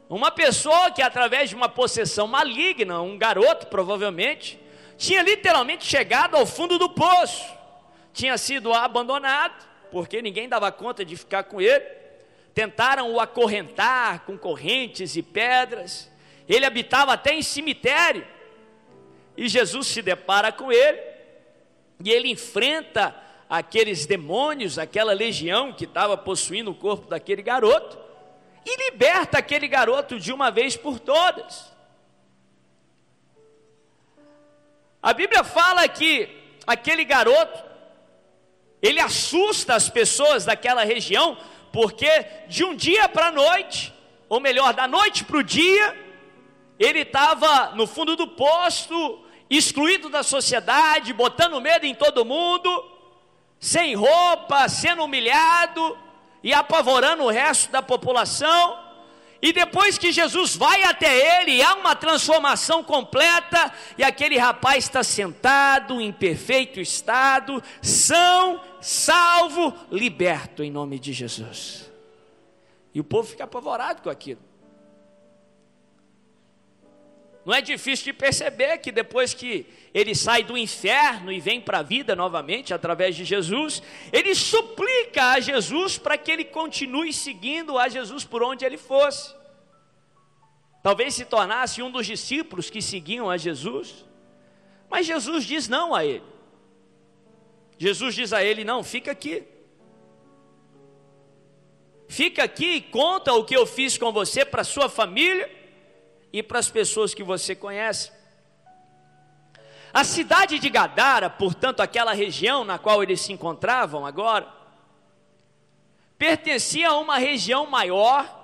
Uma 0.10 0.30
pessoa 0.30 0.92
que, 0.92 1.02
através 1.02 1.50
de 1.50 1.56
uma 1.56 1.70
possessão 1.70 2.28
maligna, 2.28 3.02
um 3.02 3.18
garoto 3.18 3.68
provavelmente, 3.68 4.60
tinha 4.98 5.22
literalmente 5.22 5.86
chegado 5.86 6.36
ao 6.36 6.46
fundo 6.46 6.78
do 6.78 6.90
poço, 6.90 7.46
tinha 8.12 8.38
sido 8.38 8.74
abandonado, 8.74 9.66
porque 9.90 10.22
ninguém 10.22 10.50
dava 10.50 10.70
conta 10.70 11.06
de 11.06 11.16
ficar 11.16 11.44
com 11.44 11.62
ele. 11.62 11.86
Tentaram 12.54 13.10
o 13.14 13.22
acorrentar 13.22 14.26
com 14.26 14.38
correntes 14.38 15.16
e 15.16 15.24
pedras, 15.24 16.11
ele 16.56 16.66
habitava 16.66 17.14
até 17.14 17.34
em 17.34 17.42
cemitério 17.42 18.28
e 19.38 19.48
Jesus 19.48 19.88
se 19.88 20.02
depara 20.02 20.52
com 20.52 20.72
ele, 20.72 21.02
e 22.04 22.12
ele 22.12 22.30
enfrenta 22.30 23.16
aqueles 23.50 24.06
demônios, 24.06 24.78
aquela 24.78 25.14
legião 25.14 25.74
que 25.74 25.86
estava 25.86 26.18
possuindo 26.18 26.72
o 26.72 26.76
corpo 26.76 27.08
daquele 27.08 27.42
garoto, 27.42 27.98
e 28.66 28.92
liberta 28.92 29.38
aquele 29.38 29.68
garoto 29.68 30.20
de 30.20 30.32
uma 30.32 30.52
vez 30.52 30.76
por 30.76 31.00
todas. 31.00 31.72
A 35.02 35.14
Bíblia 35.14 35.44
fala 35.44 35.88
que 35.88 36.30
aquele 36.68 37.04
garoto, 37.04 37.64
ele 38.82 39.00
assusta 39.00 39.74
as 39.74 39.90
pessoas 39.90 40.46
daquela 40.46 40.84
região, 40.84 41.38
porque 41.72 42.10
de 42.48 42.64
um 42.64 42.76
dia 42.76 43.08
para 43.10 43.28
a 43.28 43.32
noite, 43.32 43.94
ou 44.30 44.40
melhor, 44.40 44.74
da 44.74 44.88
noite 44.88 45.24
para 45.24 45.38
o 45.38 45.44
dia, 45.44 46.11
ele 46.82 47.02
estava 47.02 47.76
no 47.76 47.86
fundo 47.86 48.16
do 48.16 48.28
posto, 48.28 49.20
excluído 49.48 50.10
da 50.10 50.24
sociedade, 50.24 51.14
botando 51.14 51.62
medo 51.62 51.86
em 51.86 51.94
todo 51.94 52.26
mundo, 52.26 52.70
sem 53.60 53.94
roupa, 53.94 54.68
sendo 54.68 55.04
humilhado 55.04 55.96
e 56.44 56.52
apavorando 56.52 57.24
o 57.24 57.30
resto 57.30 57.72
da 57.72 57.84
população. 57.84 58.80
E 59.40 59.54
depois 59.54 59.98
que 59.98 60.12
Jesus 60.12 60.56
vai 60.56 60.84
até 60.84 61.42
ele, 61.42 61.62
há 61.62 61.76
uma 61.76 61.96
transformação 61.96 62.84
completa, 62.84 63.72
e 63.98 64.04
aquele 64.04 64.38
rapaz 64.38 64.86
está 64.86 65.04
sentado 65.04 66.02
em 66.02 66.12
perfeito 66.12 66.80
estado, 66.80 67.62
são, 67.82 68.60
salvo, 68.80 69.72
liberto 69.92 70.64
em 70.64 70.72
nome 70.72 70.98
de 70.98 71.14
Jesus. 71.14 71.92
E 72.94 73.00
o 73.00 73.04
povo 73.04 73.30
fica 73.30 73.44
apavorado 73.44 74.02
com 74.02 74.10
aquilo. 74.10 74.51
Não 77.44 77.54
é 77.54 77.62
difícil 77.62 78.06
de 78.06 78.14
perceber 78.14 78.78
que 78.78 78.92
depois 78.92 79.34
que 79.34 79.66
ele 79.94 80.14
sai 80.14 80.44
do 80.44 80.58
inferno 80.58 81.32
e 81.32 81.40
vem 81.40 81.60
para 81.60 81.80
a 81.80 81.84
vida 81.84 82.16
novamente 82.16 82.74
através 82.74 83.16
de 83.16 83.26
Jesus, 83.26 83.82
ele 84.14 84.36
suplica 84.36 85.32
a 85.32 85.40
Jesus 85.40 85.98
para 85.98 86.18
que 86.18 86.32
ele 86.32 86.46
continue 86.46 87.12
seguindo 87.12 87.80
a 87.80 87.90
Jesus 87.90 88.24
por 88.24 88.44
onde 88.44 88.64
ele 88.64 88.78
fosse. 88.78 89.34
Talvez 90.84 91.16
se 91.16 91.26
tornasse 91.26 91.82
um 91.82 91.90
dos 91.90 92.06
discípulos 92.06 92.70
que 92.70 92.82
seguiam 92.82 93.30
a 93.30 93.38
Jesus, 93.38 94.06
mas 94.90 95.08
Jesus 95.08 95.44
diz 95.44 95.68
não 95.68 95.96
a 95.96 96.06
ele. 96.06 96.24
Jesus 97.78 98.14
diz 98.14 98.34
a 98.34 98.44
ele: 98.44 98.64
Não, 98.64 98.84
fica 98.84 99.12
aqui. 99.12 99.44
Fica 102.08 102.44
aqui 102.44 102.76
e 102.76 102.82
conta 102.82 103.34
o 103.34 103.44
que 103.44 103.56
eu 103.56 103.66
fiz 103.66 103.98
com 103.98 104.12
você 104.12 104.46
para 104.46 104.64
sua 104.64 104.90
família 104.90 105.61
e 106.32 106.42
para 106.42 106.60
as 106.60 106.70
pessoas 106.70 107.14
que 107.14 107.24
você 107.24 107.56
conhece. 107.56 108.12
A 109.94 110.04
cidade 110.04 110.58
de 110.58 110.70
Gadara, 110.70 111.30
portanto, 111.30 111.82
aquela 111.82 112.14
região 112.14 112.64
na 112.64 112.80
qual 112.80 113.04
eles 113.04 113.20
se 113.20 113.34
encontravam 113.34 114.06
agora, 114.06 114.48
pertencia 116.18 116.90
a 116.90 116.98
uma 116.98 117.18
região 117.18 117.66
maior, 117.66 118.40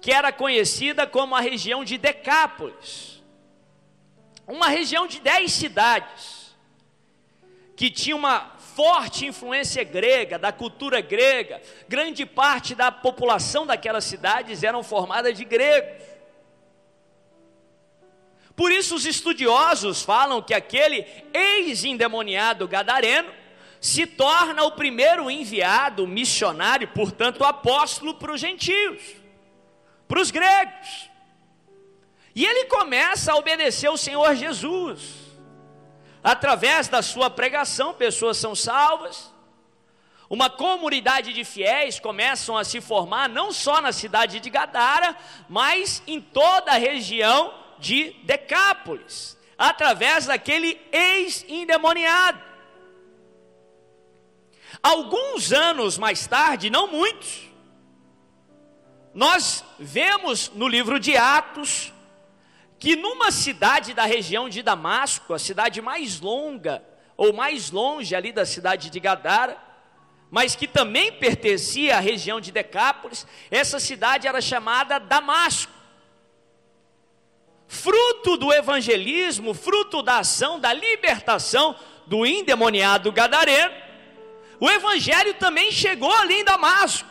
que 0.00 0.12
era 0.12 0.30
conhecida 0.32 1.06
como 1.06 1.34
a 1.34 1.40
região 1.40 1.82
de 1.82 1.96
Decápolis. 1.96 3.22
Uma 4.46 4.68
região 4.68 5.06
de 5.06 5.18
dez 5.20 5.52
cidades, 5.52 6.54
que 7.74 7.90
tinha 7.90 8.14
uma 8.14 8.52
forte 8.58 9.24
influência 9.24 9.82
grega, 9.82 10.38
da 10.38 10.52
cultura 10.52 11.00
grega. 11.00 11.62
Grande 11.88 12.26
parte 12.26 12.74
da 12.74 12.92
população 12.92 13.64
daquelas 13.64 14.04
cidades 14.04 14.62
eram 14.62 14.82
formada 14.82 15.32
de 15.32 15.44
gregos. 15.44 16.15
Por 18.56 18.72
isso, 18.72 18.94
os 18.94 19.04
estudiosos 19.04 20.02
falam 20.02 20.40
que 20.40 20.54
aquele 20.54 21.06
ex-endemoniado 21.34 22.66
gadareno 22.66 23.30
se 23.78 24.06
torna 24.06 24.64
o 24.64 24.72
primeiro 24.72 25.30
enviado 25.30 26.06
missionário, 26.06 26.88
portanto, 26.88 27.44
apóstolo 27.44 28.14
para 28.14 28.32
os 28.32 28.40
gentios, 28.40 29.02
para 30.08 30.20
os 30.20 30.30
gregos. 30.30 31.10
E 32.34 32.46
ele 32.46 32.64
começa 32.64 33.32
a 33.32 33.36
obedecer 33.36 33.90
o 33.90 33.98
Senhor 33.98 34.34
Jesus. 34.34 35.26
Através 36.24 36.88
da 36.88 37.02
sua 37.02 37.28
pregação, 37.28 37.92
pessoas 37.92 38.38
são 38.38 38.54
salvas. 38.54 39.32
Uma 40.28 40.50
comunidade 40.50 41.32
de 41.32 41.44
fiéis 41.44 42.00
começam 42.00 42.56
a 42.56 42.64
se 42.64 42.80
formar 42.80 43.28
não 43.28 43.52
só 43.52 43.80
na 43.80 43.92
cidade 43.92 44.40
de 44.40 44.50
Gadara, 44.50 45.14
mas 45.48 46.02
em 46.06 46.20
toda 46.20 46.72
a 46.72 46.78
região 46.78 47.65
de 47.78 48.10
Decápolis, 48.24 49.36
através 49.56 50.26
daquele 50.26 50.80
ex-endemoniado. 50.92 52.40
Alguns 54.82 55.52
anos 55.52 55.96
mais 55.98 56.26
tarde, 56.26 56.70
não 56.70 56.86
muitos, 56.86 57.46
nós 59.14 59.64
vemos 59.78 60.50
no 60.50 60.68
livro 60.68 61.00
de 61.00 61.16
Atos 61.16 61.92
que 62.78 62.94
numa 62.94 63.30
cidade 63.30 63.94
da 63.94 64.04
região 64.04 64.48
de 64.48 64.62
Damasco, 64.62 65.32
a 65.32 65.38
cidade 65.38 65.80
mais 65.80 66.20
longa 66.20 66.84
ou 67.16 67.32
mais 67.32 67.70
longe 67.70 68.14
ali 68.14 68.30
da 68.30 68.44
cidade 68.44 68.90
de 68.90 69.00
Gadara, 69.00 69.56
mas 70.30 70.54
que 70.54 70.66
também 70.66 71.12
pertencia 71.12 71.96
à 71.96 72.00
região 72.00 72.40
de 72.40 72.52
Decápolis, 72.52 73.26
essa 73.50 73.80
cidade 73.80 74.26
era 74.26 74.40
chamada 74.42 74.98
Damasco 74.98 75.72
fruto 77.66 78.36
do 78.36 78.52
evangelismo, 78.52 79.54
fruto 79.54 80.02
da 80.02 80.18
ação, 80.18 80.58
da 80.58 80.72
libertação 80.72 81.76
do 82.06 82.24
endemoniado 82.24 83.10
gadareno, 83.10 83.74
o 84.58 84.70
evangelho 84.70 85.34
também 85.34 85.70
chegou 85.70 86.12
ali 86.12 86.40
em 86.40 86.44
Damasco. 86.44 87.08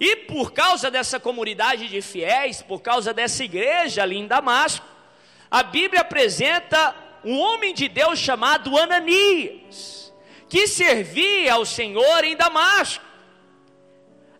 E 0.00 0.16
por 0.16 0.52
causa 0.52 0.90
dessa 0.90 1.20
comunidade 1.20 1.88
de 1.88 2.00
fiéis, 2.00 2.62
por 2.62 2.80
causa 2.80 3.12
dessa 3.12 3.44
igreja 3.44 4.02
ali 4.02 4.16
em 4.16 4.26
Damasco, 4.26 4.84
a 5.50 5.62
Bíblia 5.62 6.00
apresenta 6.00 6.94
um 7.24 7.38
homem 7.38 7.72
de 7.72 7.88
Deus 7.88 8.18
chamado 8.18 8.76
Ananias, 8.76 10.12
que 10.48 10.66
servia 10.66 11.54
ao 11.54 11.64
Senhor 11.64 12.24
em 12.24 12.34
Damasco. 12.36 13.04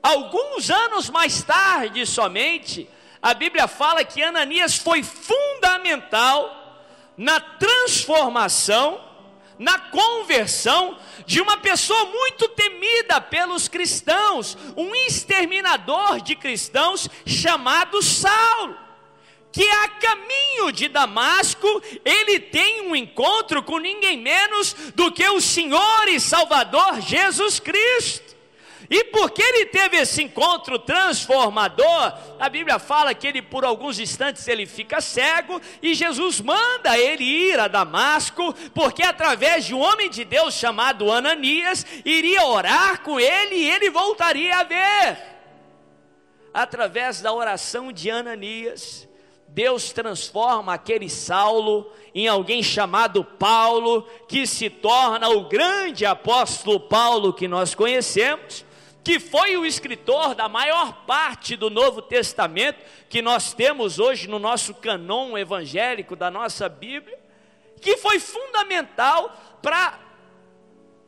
Alguns 0.02 0.68
anos 0.68 1.08
mais 1.08 1.44
tarde 1.44 2.04
somente, 2.06 2.88
a 3.22 3.32
Bíblia 3.34 3.68
fala 3.68 4.04
que 4.04 4.20
Ananias 4.20 4.76
foi 4.76 5.04
fundamental 5.04 6.58
na 7.16 7.38
transformação, 7.38 9.00
na 9.58 9.78
conversão 9.78 10.98
de 11.24 11.40
uma 11.40 11.56
pessoa 11.56 12.06
muito 12.06 12.48
temida 12.48 13.20
pelos 13.20 13.68
cristãos, 13.68 14.58
um 14.76 14.92
exterminador 15.06 16.20
de 16.20 16.34
cristãos 16.34 17.08
chamado 17.24 18.02
Saulo 18.02 18.82
que 19.52 19.68
a 19.68 19.88
caminho 19.88 20.72
de 20.72 20.88
Damasco, 20.88 21.82
ele 22.04 22.40
tem 22.40 22.88
um 22.88 22.96
encontro 22.96 23.62
com 23.62 23.78
ninguém 23.78 24.16
menos 24.16 24.72
do 24.94 25.12
que 25.12 25.28
o 25.28 25.42
Senhor 25.42 26.08
e 26.08 26.18
Salvador 26.18 27.02
Jesus 27.02 27.60
Cristo. 27.60 28.31
E 28.92 29.04
porque 29.04 29.40
ele 29.40 29.64
teve 29.64 29.96
esse 29.96 30.22
encontro 30.22 30.78
transformador, 30.78 32.12
a 32.38 32.46
Bíblia 32.50 32.78
fala 32.78 33.14
que 33.14 33.26
ele 33.26 33.40
por 33.40 33.64
alguns 33.64 33.98
instantes 33.98 34.46
ele 34.46 34.66
fica 34.66 35.00
cego 35.00 35.62
e 35.80 35.94
Jesus 35.94 36.42
manda 36.42 36.98
ele 36.98 37.24
ir 37.24 37.58
a 37.58 37.68
Damasco, 37.68 38.52
porque 38.74 39.02
através 39.02 39.64
de 39.64 39.74
um 39.74 39.80
homem 39.80 40.10
de 40.10 40.26
Deus 40.26 40.52
chamado 40.52 41.10
Ananias 41.10 41.86
iria 42.04 42.44
orar 42.44 43.00
com 43.00 43.18
ele 43.18 43.54
e 43.54 43.70
ele 43.70 43.88
voltaria 43.88 44.58
a 44.58 44.62
ver. 44.62 45.18
Através 46.52 47.22
da 47.22 47.32
oração 47.32 47.90
de 47.90 48.10
Ananias, 48.10 49.08
Deus 49.48 49.90
transforma 49.90 50.74
aquele 50.74 51.08
Saulo 51.08 51.90
em 52.14 52.28
alguém 52.28 52.62
chamado 52.62 53.24
Paulo, 53.24 54.06
que 54.28 54.46
se 54.46 54.68
torna 54.68 55.30
o 55.30 55.48
grande 55.48 56.04
apóstolo 56.04 56.78
Paulo 56.78 57.32
que 57.32 57.48
nós 57.48 57.74
conhecemos, 57.74 58.66
que 59.04 59.18
foi 59.18 59.56
o 59.56 59.66
escritor 59.66 60.34
da 60.34 60.48
maior 60.48 61.04
parte 61.04 61.56
do 61.56 61.68
Novo 61.68 62.00
Testamento 62.00 62.78
que 63.08 63.20
nós 63.20 63.52
temos 63.52 63.98
hoje 63.98 64.28
no 64.28 64.38
nosso 64.38 64.74
canon 64.74 65.36
evangélico 65.36 66.14
da 66.14 66.30
nossa 66.30 66.68
Bíblia, 66.68 67.18
que 67.80 67.96
foi 67.96 68.20
fundamental 68.20 69.58
para 69.60 69.98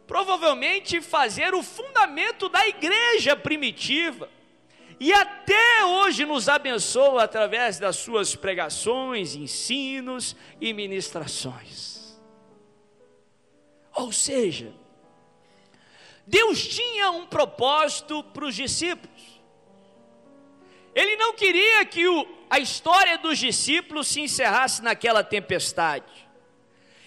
provavelmente 0.07 1.01
fazer 1.01 1.55
o 1.55 1.63
fundamento 1.63 2.49
da 2.49 2.67
igreja 2.67 3.37
primitiva 3.37 4.29
e 4.99 5.13
até 5.13 5.85
hoje 5.85 6.25
nos 6.25 6.49
abençoa 6.49 7.25
através 7.25 7.79
das 7.79 7.97
suas 7.97 8.35
pregações, 8.35 9.35
ensinos 9.35 10.37
e 10.61 10.73
ministrações. 10.73 12.19
Ou 13.95 14.13
seja, 14.13 14.73
Deus 16.27 16.67
tinha 16.67 17.11
um 17.11 17.27
propósito 17.27 18.23
para 18.23 18.47
os 18.47 18.55
discípulos. 18.55 19.15
Ele 20.95 21.17
não 21.17 21.35
queria 21.35 21.85
que 21.85 22.07
o, 22.07 22.27
a 22.49 22.59
história 22.59 23.19
dos 23.19 23.39
discípulos 23.39 24.07
se 24.07 24.21
encerrasse 24.21 24.83
naquela 24.83 25.25
tempestade. 25.25 26.25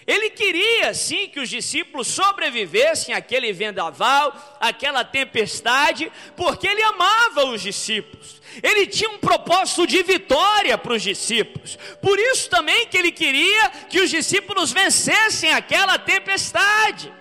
Ele 0.08 0.30
queria 0.30 0.94
sim 0.94 1.28
que 1.28 1.38
os 1.38 1.50
discípulos 1.50 2.06
sobrevivessem 2.06 3.14
àquele 3.14 3.52
vendaval, 3.52 4.56
àquela 4.58 5.04
tempestade, 5.04 6.10
porque 6.34 6.66
ele 6.66 6.82
amava 6.82 7.44
os 7.44 7.60
discípulos. 7.60 8.40
Ele 8.62 8.86
tinha 8.86 9.10
um 9.10 9.18
propósito 9.18 9.86
de 9.86 10.02
vitória 10.02 10.78
para 10.78 10.94
os 10.94 11.02
discípulos. 11.02 11.76
Por 12.00 12.18
isso 12.18 12.48
também 12.48 12.86
que 12.86 12.96
ele 12.96 13.12
queria 13.12 13.68
que 13.90 14.00
os 14.00 14.08
discípulos 14.08 14.72
vencessem 14.72 15.52
aquela 15.52 15.98
tempestade. 15.98 17.12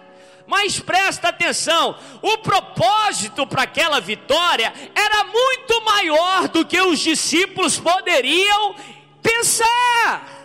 Mas 0.48 0.80
presta 0.80 1.28
atenção, 1.28 2.00
o 2.22 2.38
propósito 2.38 3.46
para 3.46 3.64
aquela 3.64 4.00
vitória 4.00 4.74
era 4.96 5.26
muito 5.26 5.82
maior 5.84 6.48
do 6.48 6.66
que 6.66 6.80
os 6.80 7.00
discípulos 7.00 7.78
poderiam 7.78 8.74
pensar. 9.22 10.38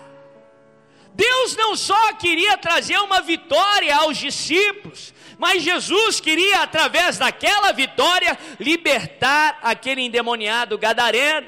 Deus 1.15 1.55
não 1.57 1.77
só 1.77 2.15
queria 2.15 2.59
trazer 2.59 2.99
uma 2.99 3.21
vitória 3.21 3.95
aos 3.95 4.19
discípulos, 4.19 5.15
mas 5.39 5.63
Jesus 5.63 6.19
queria, 6.19 6.63
através 6.63 7.19
daquela 7.19 7.73
vitória, 7.73 8.37
libertar 8.59 9.61
aquele 9.63 10.03
endemoniado 10.03 10.77
gadareno. 10.77 11.47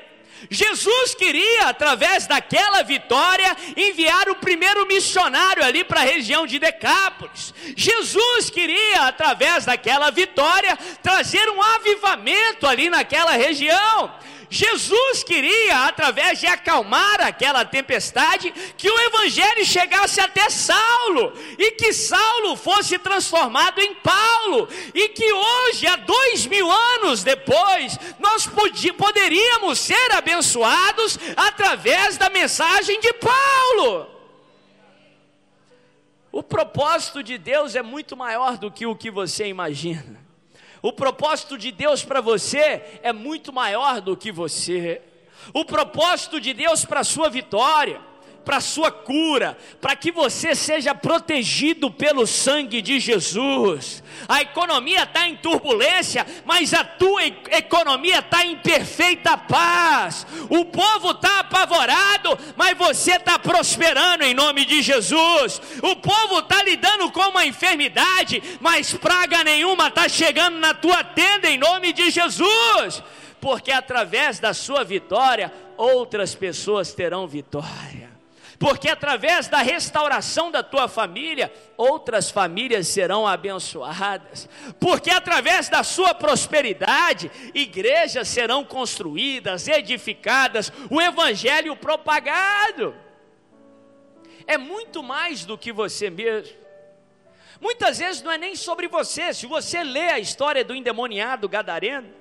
Jesus 0.51 1.15
queria, 1.15 1.69
através 1.69 2.27
daquela 2.27 2.83
vitória, 2.83 3.57
enviar 3.77 4.29
o 4.29 4.37
primeiro 4.37 4.87
missionário 4.87 5.65
ali 5.65 5.85
para 5.85 6.01
a 6.01 6.05
região 6.05 6.47
de 6.47 6.59
Decápolis. 6.59 7.55
Jesus 7.77 8.51
queria, 8.51 9.07
através 9.07 9.65
daquela 9.65 10.11
vitória, 10.11 10.77
trazer 11.03 11.49
um 11.51 11.63
avivamento 11.63 12.67
ali 12.67 12.91
naquela 12.91 13.33
região. 13.33 14.13
Jesus 14.51 15.23
queria, 15.23 15.87
através 15.87 16.39
de 16.39 16.47
acalmar 16.47 17.21
aquela 17.21 17.65
tempestade, 17.65 18.53
que 18.77 18.91
o 18.91 19.01
Evangelho 19.01 19.65
chegasse 19.65 20.21
até 20.21 20.49
Saulo, 20.51 21.33
e 21.59 21.73
que 21.73 21.93
Saulo 21.93 22.57
fosse 22.57 22.99
transformado 22.99 23.81
em 23.81 23.95
Paulo, 23.95 24.69
e 24.95 25.09
que 25.09 25.33
hoje, 25.33 25.87
há 25.87 25.97
dois 25.97 26.47
mil 26.47 26.71
anos 26.71 27.23
depois, 27.23 27.99
nós 28.19 28.49
poderíamos 28.97 29.79
ser 29.79 30.13
abençoados 30.13 31.19
através 31.37 32.17
da 32.17 32.31
mensagem 32.31 33.01
de 33.01 33.13
Paulo. 33.15 34.09
O 36.33 36.43
propósito 36.43 37.23
de 37.23 37.39
Deus 37.39 37.77
é 37.77 37.83
muito 37.83 38.17
maior 38.17 38.59
do 38.59 38.71
que 38.71 38.87
o 38.87 38.97
que 38.97 39.11
você 39.11 39.47
imagina. 39.47 40.24
O 40.85 40.93
propósito 40.93 41.57
de 41.57 41.73
Deus 41.73 42.05
para 42.05 42.21
você 42.21 43.01
é 43.03 43.11
muito 43.11 43.51
maior 43.51 44.03
do 44.03 44.15
que 44.15 44.31
você. 44.31 45.01
O 45.55 45.65
propósito 45.65 46.39
de 46.39 46.53
Deus 46.53 46.85
para 46.85 47.01
a 47.01 47.05
sua 47.05 47.31
vitória 47.31 47.99
para 48.45 48.61
sua 48.61 48.93
cura, 48.93 49.57
para 49.81 49.97
que 49.97 50.13
você 50.13 50.55
seja 50.55 50.95
protegido 50.95 51.91
pelo 51.91 52.27
sangue 52.27 52.83
de 52.83 53.01
Jesus. 53.01 54.03
A 54.29 54.43
economia 54.43 55.03
está 55.05 55.27
em 55.27 55.37
turbulência, 55.37 56.27
mas 56.45 56.75
a 56.75 56.85
tua 56.85 57.25
economia 57.25 58.19
está 58.19 58.45
em 58.45 58.57
perfeita 58.57 59.37
paz. 59.37 60.27
O 60.51 60.65
povo 60.67 61.13
está 61.13 61.41
apavorado, 61.41 62.39
mas 62.57 62.77
você 62.77 63.13
está 63.13 63.39
prosperando 63.39 64.23
em 64.23 64.35
nome 64.35 64.65
de 64.65 64.83
Jesus. 64.83 65.61
O 65.83 65.97
povo 65.97 66.41
está 66.41 66.63
lidando 66.63 67.11
com 67.11 67.23
uma 67.23 67.47
enfermidade, 67.47 68.43
mas 68.61 68.93
praga 68.93 69.43
nenhuma 69.43 69.89
está 69.89 70.09
chegando 70.09 70.59
na 70.59 70.75
tua 70.75 71.03
tenda 71.03 71.49
em 71.49 71.59
nome 71.59 71.93
de 71.93 72.11
Jesus. 72.11 73.03
Porque 73.41 73.71
através 73.71 74.39
da 74.39 74.55
sua 74.55 74.85
vitória, 74.85 75.53
outras 75.77 76.35
pessoas 76.35 76.95
terão 76.95 77.27
vitória 77.27 78.04
porque 78.59 78.89
através 78.89 79.49
da 79.49 79.59
restauração 79.59 80.51
da 80.51 80.63
tua 80.63 80.89
família, 80.89 81.53
outras 81.77 82.31
famílias 82.31 82.89
serão 82.89 83.27
abençoadas, 83.27 84.49
porque 84.79 85.11
através 85.11 85.69
da 85.69 85.83
sua 85.83 86.15
prosperidade, 86.15 87.31
igrejas 87.55 88.29
serão 88.29 88.65
construídas, 88.65 89.69
edificadas, 89.69 90.73
o 90.91 91.01
evangelho 91.01 91.77
propagado. 91.77 92.95
É 94.47 94.59
muito 94.59 95.03
mais 95.03 95.45
do 95.45 95.57
que 95.57 95.73
você 95.73 96.11
mesmo. 96.11 96.55
Muitas 97.61 97.99
vezes 97.99 98.23
não 98.23 98.31
é 98.31 98.37
nem 98.37 98.55
sobre 98.55 98.89
você, 98.89 99.33
se 99.33 99.47
você 99.47 99.83
lê 99.83 100.11
a 100.11 100.19
história 100.19 100.65
do 100.65 100.75
endemoniado 100.75 101.49
gadareno, 101.49 102.13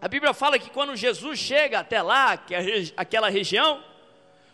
a 0.00 0.08
Bíblia 0.08 0.32
fala 0.32 0.58
que 0.58 0.70
quando 0.70 0.96
Jesus 0.96 1.38
chega 1.38 1.80
até 1.80 2.00
lá, 2.00 2.34
que 2.36 2.54
aquela 2.96 3.28
região, 3.28 3.84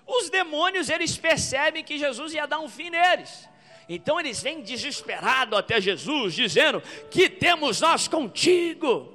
os 0.06 0.30
demônios 0.30 0.88
eles 0.88 1.16
percebem 1.16 1.82
que 1.82 1.98
Jesus 1.98 2.32
ia 2.32 2.46
dar 2.46 2.60
um 2.60 2.68
fim 2.68 2.90
neles. 2.90 3.48
Então 3.88 4.18
eles 4.18 4.42
vêm 4.42 4.62
desesperados 4.62 5.58
até 5.58 5.80
Jesus, 5.80 6.34
dizendo: 6.34 6.82
Que 7.10 7.28
temos 7.28 7.80
nós 7.80 8.06
contigo? 8.06 9.12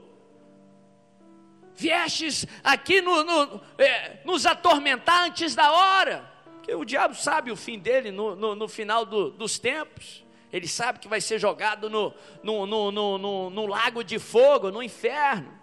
Viestes 1.76 2.46
aqui 2.64 3.02
no, 3.02 3.24
no, 3.24 3.62
é, 3.78 4.20
nos 4.24 4.46
atormentar 4.46 5.24
antes 5.24 5.56
da 5.56 5.72
hora. 5.72 6.30
Porque 6.58 6.76
o 6.76 6.86
diabo 6.86 7.16
sabe 7.16 7.52
o 7.52 7.56
fim 7.56 7.80
dele 7.80 8.12
no, 8.12 8.56
no 8.56 8.68
final 8.68 9.06
do, 9.06 9.32
dos 9.32 9.58
tempos. 9.58 10.24
Ele 10.52 10.68
sabe 10.68 11.00
que 11.00 11.08
vai 11.08 11.22
ser 11.22 11.40
jogado 11.40 11.90
no, 11.90 12.14
no, 12.44 12.66
no, 12.66 12.92
no, 12.92 13.50
no 13.50 13.66
lago 13.66 14.04
de 14.04 14.20
fogo, 14.20 14.70
no 14.70 14.84
inferno. 14.84 15.61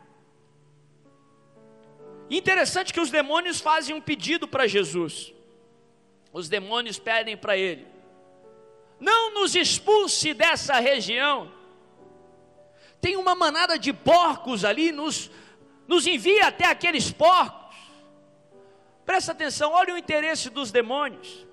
Interessante 2.31 2.93
que 2.93 3.01
os 3.01 3.11
demônios 3.11 3.61
fazem 3.61 3.95
um 3.95 4.01
pedido 4.01 4.47
para 4.47 4.67
Jesus. 4.67 5.33
Os 6.33 6.49
demônios 6.49 6.99
pedem 6.99 7.37
para 7.37 7.57
ele: 7.57 7.87
Não 9.01 9.33
nos 9.33 9.55
expulse 9.55 10.35
dessa 10.35 10.79
região. 10.79 11.51
Tem 13.01 13.17
uma 13.17 13.35
manada 13.35 13.79
de 13.79 13.93
porcos 13.93 14.65
ali, 14.65 14.91
nos, 14.91 15.31
nos 15.87 16.07
envia 16.07 16.49
até 16.49 16.65
aqueles 16.67 17.11
porcos. 17.11 17.77
Presta 19.07 19.33
atenção, 19.33 19.73
olha 19.73 19.95
o 19.95 19.99
interesse 19.99 20.51
dos 20.51 20.71
demônios. 20.71 21.47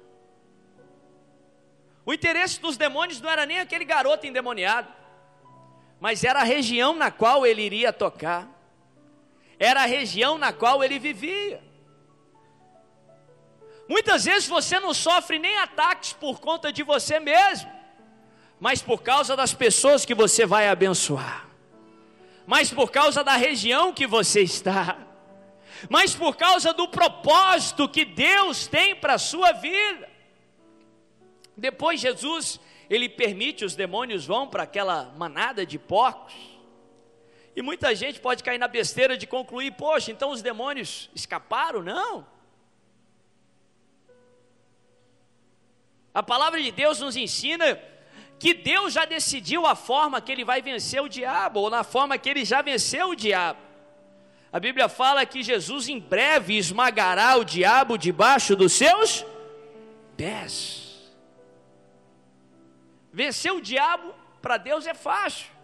O 2.05 2.13
interesse 2.13 2.59
dos 2.59 2.77
demônios 2.77 3.21
não 3.21 3.29
era 3.29 3.45
nem 3.45 3.59
aquele 3.59 3.85
garoto 3.85 4.27
endemoniado, 4.27 4.91
mas 5.99 6.23
era 6.23 6.41
a 6.41 6.43
região 6.43 6.93
na 6.95 7.09
qual 7.09 7.45
ele 7.45 7.63
iria 7.63 7.91
tocar, 7.91 8.47
era 9.59 9.83
a 9.83 9.85
região 9.85 10.37
na 10.37 10.51
qual 10.51 10.83
ele 10.83 10.99
vivia. 10.99 11.61
Muitas 13.87 14.25
vezes 14.25 14.47
você 14.47 14.79
não 14.79 14.93
sofre 14.93 15.37
nem 15.37 15.57
ataques 15.59 16.13
por 16.13 16.39
conta 16.39 16.71
de 16.71 16.83
você 16.83 17.19
mesmo, 17.19 17.71
mas 18.59 18.81
por 18.81 19.03
causa 19.03 19.35
das 19.35 19.53
pessoas 19.53 20.05
que 20.05 20.15
você 20.15 20.45
vai 20.45 20.67
abençoar, 20.67 21.47
mas 22.47 22.71
por 22.71 22.89
causa 22.91 23.23
da 23.23 23.35
região 23.35 23.93
que 23.93 24.07
você 24.07 24.41
está, 24.41 24.97
mas 25.89 26.15
por 26.15 26.35
causa 26.35 26.73
do 26.73 26.87
propósito 26.87 27.87
que 27.87 28.05
Deus 28.05 28.65
tem 28.65 28.95
para 28.95 29.15
a 29.15 29.19
sua 29.19 29.51
vida. 29.51 30.09
Depois 31.55 32.01
Jesus, 32.01 32.59
ele 32.89 33.07
permite 33.07 33.63
os 33.63 33.75
demônios 33.75 34.25
vão 34.25 34.47
para 34.47 34.63
aquela 34.63 35.13
manada 35.15 35.65
de 35.65 35.77
porcos. 35.77 36.54
E 37.55 37.61
muita 37.61 37.95
gente 37.95 38.19
pode 38.19 38.43
cair 38.43 38.57
na 38.57 38.67
besteira 38.67 39.17
de 39.17 39.25
concluir, 39.25 39.71
poxa, 39.71 40.11
então 40.11 40.31
os 40.31 40.41
demônios 40.41 41.09
escaparam? 41.15 41.81
Não. 41.81 42.27
A 46.13 46.21
palavra 46.21 46.61
de 46.61 46.71
Deus 46.71 46.99
nos 46.99 47.15
ensina 47.15 47.79
que 48.37 48.53
Deus 48.53 48.93
já 48.93 49.05
decidiu 49.05 49.65
a 49.65 49.75
forma 49.75 50.19
que 50.19 50.31
ele 50.31 50.43
vai 50.43 50.61
vencer 50.61 51.01
o 51.01 51.07
diabo, 51.07 51.61
ou 51.61 51.69
na 51.69 51.83
forma 51.83 52.17
que 52.17 52.29
ele 52.29 52.43
já 52.43 52.61
venceu 52.61 53.09
o 53.09 53.15
diabo. 53.15 53.59
A 54.51 54.59
Bíblia 54.59 54.87
fala 54.87 55.25
que 55.25 55.43
Jesus 55.43 55.87
em 55.89 55.99
breve 55.99 56.57
esmagará 56.57 57.37
o 57.37 57.45
diabo 57.45 57.97
debaixo 57.97 58.55
dos 58.55 58.73
seus 58.73 59.25
pés. 60.15 61.13
Vencer 63.11 63.53
o 63.53 63.61
diabo 63.61 64.13
para 64.41 64.57
Deus 64.57 64.85
é 64.85 64.93
fácil. 64.93 65.54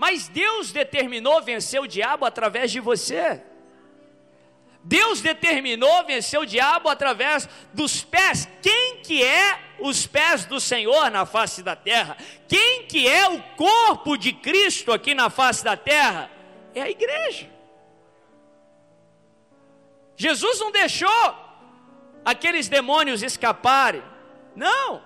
Mas 0.00 0.28
Deus 0.28 0.72
determinou 0.72 1.42
vencer 1.42 1.78
o 1.78 1.86
diabo 1.86 2.24
através 2.24 2.72
de 2.72 2.80
você. 2.80 3.42
Deus 4.82 5.20
determinou 5.20 6.06
vencer 6.06 6.40
o 6.40 6.46
diabo 6.46 6.88
através 6.88 7.46
dos 7.74 8.02
pés. 8.02 8.48
Quem 8.62 9.02
que 9.02 9.22
é 9.22 9.60
os 9.78 10.06
pés 10.06 10.46
do 10.46 10.58
Senhor 10.58 11.10
na 11.10 11.26
face 11.26 11.62
da 11.62 11.76
terra? 11.76 12.16
Quem 12.48 12.86
que 12.86 13.06
é 13.06 13.28
o 13.28 13.42
corpo 13.58 14.16
de 14.16 14.32
Cristo 14.32 14.90
aqui 14.90 15.12
na 15.12 15.28
face 15.28 15.62
da 15.62 15.76
terra? 15.76 16.30
É 16.74 16.80
a 16.80 16.88
igreja. 16.88 17.50
Jesus 20.16 20.60
não 20.60 20.72
deixou 20.72 21.34
aqueles 22.24 22.68
demônios 22.68 23.22
escaparem. 23.22 24.02
Não. 24.56 25.02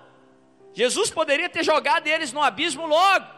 Jesus 0.73 1.09
poderia 1.09 1.49
ter 1.49 1.65
jogado 1.65 2.07
eles 2.07 2.31
no 2.31 2.41
abismo 2.41 2.87
logo. 2.87 3.34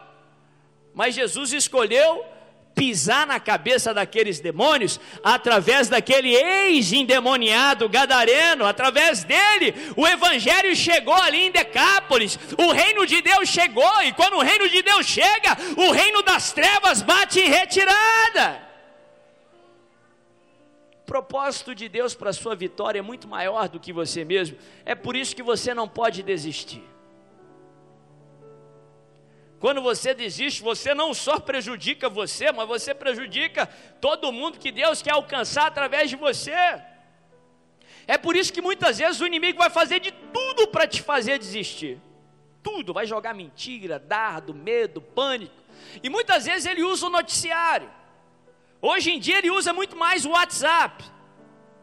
Mas 0.98 1.14
Jesus 1.14 1.52
escolheu 1.52 2.26
pisar 2.74 3.24
na 3.24 3.38
cabeça 3.38 3.94
daqueles 3.94 4.40
demônios 4.40 4.98
através 5.22 5.88
daquele 5.88 6.34
ex-endemoniado 6.34 7.88
gadareno, 7.88 8.66
através 8.66 9.22
dele, 9.22 9.72
o 9.96 10.04
evangelho 10.04 10.74
chegou 10.74 11.14
ali 11.14 11.42
em 11.42 11.52
Decápolis, 11.52 12.36
o 12.58 12.72
reino 12.72 13.06
de 13.06 13.22
Deus 13.22 13.48
chegou, 13.48 14.02
e 14.02 14.12
quando 14.12 14.38
o 14.38 14.42
reino 14.42 14.68
de 14.68 14.82
Deus 14.82 15.06
chega, 15.06 15.56
o 15.76 15.92
reino 15.92 16.20
das 16.22 16.52
trevas 16.52 17.00
bate 17.00 17.38
em 17.38 17.48
retirada. 17.48 18.60
O 21.02 21.06
propósito 21.06 21.76
de 21.76 21.88
Deus 21.88 22.12
para 22.12 22.30
a 22.30 22.32
sua 22.32 22.56
vitória 22.56 22.98
é 22.98 23.02
muito 23.02 23.28
maior 23.28 23.68
do 23.68 23.78
que 23.78 23.92
você 23.92 24.24
mesmo, 24.24 24.58
é 24.84 24.96
por 24.96 25.14
isso 25.14 25.36
que 25.36 25.44
você 25.44 25.72
não 25.72 25.88
pode 25.88 26.24
desistir. 26.24 26.82
Quando 29.58 29.82
você 29.82 30.14
desiste, 30.14 30.62
você 30.62 30.94
não 30.94 31.12
só 31.12 31.40
prejudica 31.40 32.08
você, 32.08 32.52
mas 32.52 32.68
você 32.68 32.94
prejudica 32.94 33.66
todo 34.00 34.32
mundo 34.32 34.58
que 34.58 34.70
Deus 34.70 35.02
quer 35.02 35.12
alcançar 35.12 35.66
através 35.66 36.08
de 36.08 36.16
você. 36.16 36.52
É 38.06 38.16
por 38.16 38.36
isso 38.36 38.52
que 38.52 38.62
muitas 38.62 38.98
vezes 38.98 39.20
o 39.20 39.26
inimigo 39.26 39.58
vai 39.58 39.68
fazer 39.68 39.98
de 39.98 40.12
tudo 40.12 40.68
para 40.68 40.86
te 40.86 41.02
fazer 41.02 41.38
desistir. 41.38 42.00
Tudo, 42.62 42.94
vai 42.94 43.04
jogar 43.06 43.34
mentira, 43.34 43.98
dardo, 43.98 44.54
medo, 44.54 45.00
pânico. 45.00 45.54
E 46.02 46.08
muitas 46.08 46.44
vezes 46.46 46.64
ele 46.64 46.84
usa 46.84 47.06
o 47.06 47.10
noticiário. 47.10 47.90
Hoje 48.80 49.10
em 49.10 49.18
dia 49.18 49.38
ele 49.38 49.50
usa 49.50 49.72
muito 49.72 49.96
mais 49.96 50.24
o 50.24 50.30
WhatsApp, 50.30 51.04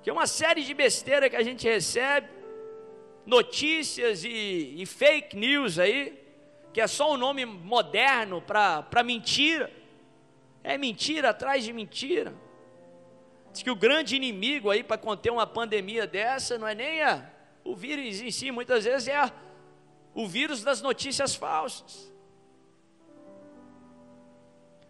que 0.01 0.09
é 0.09 0.13
uma 0.13 0.27
série 0.27 0.63
de 0.63 0.73
besteira 0.73 1.29
que 1.29 1.35
a 1.35 1.43
gente 1.43 1.67
recebe, 1.67 2.29
notícias 3.25 4.23
e, 4.23 4.75
e 4.77 4.85
fake 4.85 5.35
news 5.35 5.77
aí 5.77 6.24
que 6.75 6.81
é 6.81 6.87
só 6.87 7.13
um 7.13 7.15
nome 7.15 7.45
moderno 7.45 8.41
para 8.41 9.01
mentira. 9.01 9.71
É 10.61 10.77
mentira 10.77 11.29
atrás 11.29 11.63
de 11.63 11.71
mentira. 11.71 12.35
Diz 13.53 13.63
que 13.63 13.71
o 13.71 13.77
grande 13.77 14.13
inimigo 14.13 14.69
aí 14.69 14.83
para 14.83 14.97
conter 14.97 15.31
uma 15.31 15.47
pandemia 15.47 16.05
dessa 16.05 16.57
não 16.57 16.67
é 16.67 16.75
nem 16.75 17.01
a, 17.01 17.31
o 17.63 17.77
vírus 17.77 18.19
em 18.19 18.29
si, 18.29 18.51
muitas 18.51 18.83
vezes 18.83 19.07
é 19.07 19.15
a, 19.15 19.31
o 20.13 20.27
vírus 20.27 20.63
das 20.65 20.81
notícias 20.81 21.33
falsas. 21.33 22.13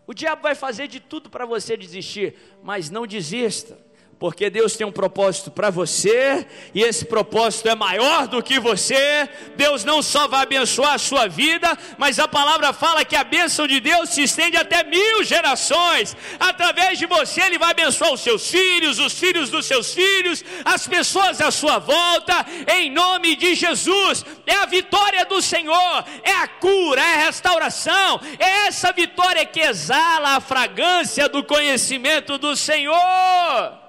O 0.08 0.14
diabo 0.16 0.42
vai 0.42 0.56
fazer 0.56 0.88
de 0.88 1.00
tudo 1.00 1.30
para 1.30 1.46
você 1.46 1.78
desistir, 1.78 2.36
mas 2.64 2.90
não 2.90 3.06
desista 3.06 3.78
porque 4.18 4.50
Deus 4.50 4.76
tem 4.76 4.88
um 4.88 4.92
propósito 4.92 5.52
para 5.52 5.70
você, 5.70 6.48
e 6.74 6.82
esse 6.82 7.06
propósito 7.06 7.68
é 7.68 7.76
maior 7.76 8.28
do 8.28 8.42
que 8.42 8.60
você. 8.60 9.30
Deus 9.58 9.84
não 9.84 10.02
só 10.02 10.28
vai 10.28 10.44
abençoar 10.44 10.94
a 10.94 10.98
sua 10.98 11.28
vida, 11.28 11.78
mas 11.98 12.18
a 12.18 12.28
palavra 12.28 12.72
fala 12.72 13.04
que 13.04 13.16
a 13.16 13.24
bênção 13.24 13.68
de 13.68 13.80
Deus 13.80 14.10
se 14.10 14.24
estende 14.24 14.56
até 14.56 14.84
mil 14.84 15.24
gerações. 15.24 16.16
Através 16.40 16.98
de 16.98 17.06
você, 17.06 17.42
Ele 17.42 17.58
vai 17.58 17.72
abençoar 17.72 18.14
os 18.14 18.22
seus 18.22 18.50
filhos, 18.50 19.00
os 19.00 19.20
filhos 19.20 19.50
dos 19.50 19.66
seus 19.66 19.94
filhos, 19.94 20.44
as 20.64 20.88
pessoas 20.88 21.42
à 21.42 21.52
sua 21.52 21.78
volta, 21.78 22.46
em 22.74 22.90
nome 22.90 23.36
de 23.36 23.54
Jesus. 23.54 24.26
É 24.48 24.56
a 24.56 24.66
vitória 24.66 25.26
do 25.26 25.42
Senhor, 25.42 26.06
é 26.24 26.32
a 26.32 26.48
cura, 26.48 27.02
é 27.02 27.16
a 27.16 27.26
restauração, 27.26 28.22
é 28.40 28.68
essa 28.68 28.94
vitória 28.94 29.46
que 29.46 29.60
exala 29.60 30.38
a 30.38 30.42
fragrância 30.42 31.28
do 31.28 31.44
conhecimento 31.44 32.38
do 32.38 32.56
Senhor 32.56 33.85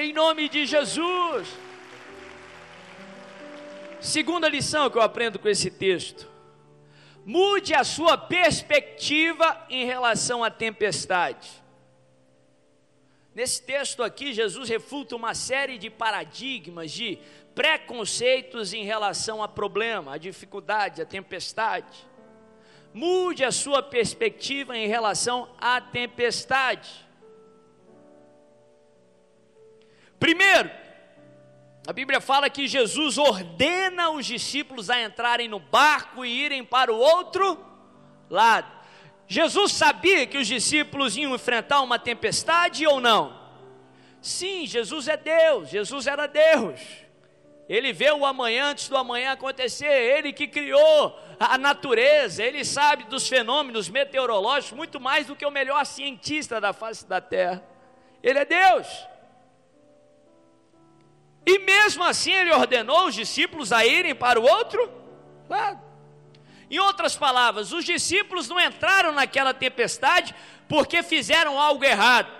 em 0.00 0.12
nome 0.12 0.48
de 0.48 0.64
Jesus. 0.64 1.48
Segunda 4.00 4.48
lição 4.48 4.88
que 4.88 4.96
eu 4.96 5.02
aprendo 5.02 5.38
com 5.38 5.48
esse 5.48 5.70
texto: 5.70 6.28
mude 7.24 7.74
a 7.74 7.82
sua 7.82 8.16
perspectiva 8.16 9.66
em 9.68 9.84
relação 9.84 10.44
à 10.44 10.50
tempestade. 10.50 11.48
Nesse 13.34 13.62
texto 13.62 14.02
aqui, 14.02 14.32
Jesus 14.32 14.68
refuta 14.68 15.16
uma 15.16 15.34
série 15.34 15.78
de 15.78 15.90
paradigmas, 15.90 16.90
de 16.90 17.18
preconceitos 17.54 18.72
em 18.72 18.84
relação 18.84 19.42
a 19.42 19.48
problema, 19.48 20.14
a 20.14 20.18
dificuldade, 20.18 21.02
a 21.02 21.06
tempestade. 21.06 22.06
Mude 22.94 23.44
a 23.44 23.52
sua 23.52 23.82
perspectiva 23.82 24.76
em 24.76 24.86
relação 24.86 25.48
à 25.60 25.80
tempestade. 25.80 27.07
Primeiro, 30.18 30.70
a 31.86 31.92
Bíblia 31.92 32.20
fala 32.20 32.50
que 32.50 32.68
Jesus 32.68 33.16
ordena 33.16 34.10
os 34.10 34.26
discípulos 34.26 34.90
a 34.90 35.02
entrarem 35.02 35.48
no 35.48 35.58
barco 35.58 36.24
e 36.24 36.44
irem 36.44 36.64
para 36.64 36.92
o 36.92 36.98
outro 36.98 37.58
lado. 38.28 38.70
Jesus 39.26 39.72
sabia 39.72 40.26
que 40.26 40.38
os 40.38 40.46
discípulos 40.46 41.16
iam 41.16 41.34
enfrentar 41.34 41.80
uma 41.80 41.98
tempestade 41.98 42.86
ou 42.86 43.00
não? 43.00 43.38
Sim, 44.20 44.66
Jesus 44.66 45.08
é 45.08 45.16
Deus, 45.16 45.70
Jesus 45.70 46.06
era 46.06 46.26
Deus. 46.26 46.80
Ele 47.68 47.92
vê 47.92 48.10
o 48.10 48.24
amanhã 48.24 48.70
antes 48.70 48.88
do 48.88 48.96
amanhã 48.96 49.32
acontecer, 49.32 49.86
ele 49.86 50.32
que 50.32 50.46
criou 50.46 51.18
a 51.38 51.58
natureza, 51.58 52.42
ele 52.42 52.64
sabe 52.64 53.04
dos 53.04 53.28
fenômenos 53.28 53.88
meteorológicos 53.90 54.76
muito 54.76 54.98
mais 54.98 55.26
do 55.26 55.36
que 55.36 55.44
o 55.44 55.50
melhor 55.50 55.84
cientista 55.84 56.60
da 56.60 56.72
face 56.72 57.06
da 57.06 57.20
terra. 57.20 57.62
Ele 58.22 58.38
é 58.38 58.44
Deus. 58.44 58.86
E 61.48 61.60
mesmo 61.60 62.04
assim 62.04 62.30
ele 62.30 62.52
ordenou 62.52 63.06
os 63.06 63.14
discípulos 63.14 63.72
a 63.72 63.86
irem 63.86 64.14
para 64.14 64.38
o 64.38 64.44
outro 64.44 64.92
lado. 65.48 65.80
Em 66.70 66.78
outras 66.78 67.16
palavras, 67.16 67.72
os 67.72 67.86
discípulos 67.86 68.50
não 68.50 68.60
entraram 68.60 69.12
naquela 69.12 69.54
tempestade 69.54 70.34
porque 70.68 71.02
fizeram 71.02 71.58
algo 71.58 71.82
errado. 71.82 72.30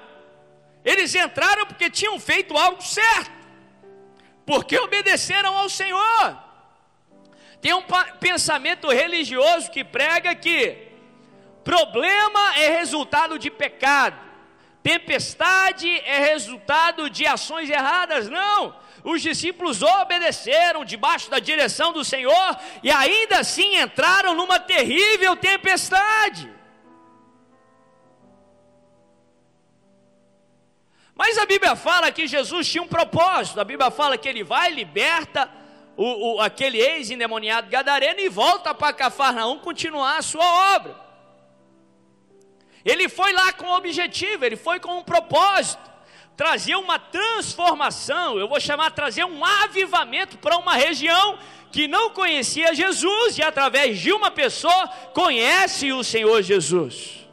Eles 0.85 1.15
entraram 1.15 1.65
porque 1.65 1.89
tinham 1.89 2.21
feito 2.21 2.55
algo 2.55 2.83
certo. 2.83 3.31
Porque 4.45 4.79
obedeceram 4.79 5.57
ao 5.57 5.71
Senhor. 5.71 6.39
Tem 7.63 7.73
um 7.73 7.85
pensamento 8.21 8.91
religioso 8.91 9.71
que 9.71 9.83
prega 9.83 10.35
que 10.35 10.87
problema 11.65 12.59
é 12.59 12.77
resultado 12.77 13.39
de 13.39 13.51
pecado, 13.51 14.21
tempestade 14.89 15.87
é 16.01 16.19
resultado 16.31 17.11
de 17.11 17.27
ações 17.27 17.69
erradas. 17.69 18.31
Não! 18.31 18.75
Os 19.05 19.21
discípulos 19.21 19.83
obedeceram 19.83 20.83
debaixo 20.83 21.31
da 21.31 21.39
direção 21.39 21.93
do 21.93 22.03
Senhor 22.03 22.59
e 22.83 22.91
ainda 22.91 23.41
assim 23.41 23.77
entraram 23.77 24.35
numa 24.35 24.59
terrível 24.59 25.37
tempestade. 25.37 26.51
Mas 31.15 31.37
a 31.37 31.45
Bíblia 31.45 31.77
fala 31.77 32.11
que 32.11 32.27
Jesus 32.27 32.67
tinha 32.67 32.83
um 32.83 32.89
propósito. 32.89 33.61
A 33.61 33.65
Bíblia 33.65 33.91
fala 33.91 34.17
que 34.17 34.29
ele 34.29 34.43
vai, 34.43 34.71
liberta 34.71 35.51
o, 35.97 36.37
o 36.37 36.41
aquele 36.41 36.79
ex-endemoniado 36.79 37.69
gadareno 37.69 38.21
e 38.21 38.29
volta 38.29 38.75
para 38.75 38.93
Cafarnaum 38.95 39.59
continuar 39.59 40.17
a 40.17 40.23
sua 40.23 40.77
obra. 40.77 41.08
Ele 42.89 43.07
foi 43.07 43.35
lá 43.35 43.53
com 43.53 43.67
um 43.67 43.75
objetivo, 43.75 44.47
ele 44.47 44.57
foi 44.57 44.81
com 44.81 44.97
um 44.97 45.05
propósito, 45.05 45.83
trazer 46.35 46.75
uma 46.75 46.99
transformação, 46.99 48.39
eu 48.39 48.49
vou 48.49 48.59
chamar 48.59 48.93
trazer 48.93 49.25
um 49.27 49.45
avivamento 49.45 50.39
para 50.39 50.57
uma 50.57 50.73
região 50.73 51.39
que 51.71 51.87
não 51.87 52.09
conhecia 52.09 52.75
Jesus 52.75 53.37
e 53.37 53.43
através 53.43 53.99
de 53.99 54.11
uma 54.11 54.31
pessoa 54.31 54.89
conhece 55.13 55.93
o 55.93 56.03
Senhor 56.03 56.41
Jesus. 56.41 57.29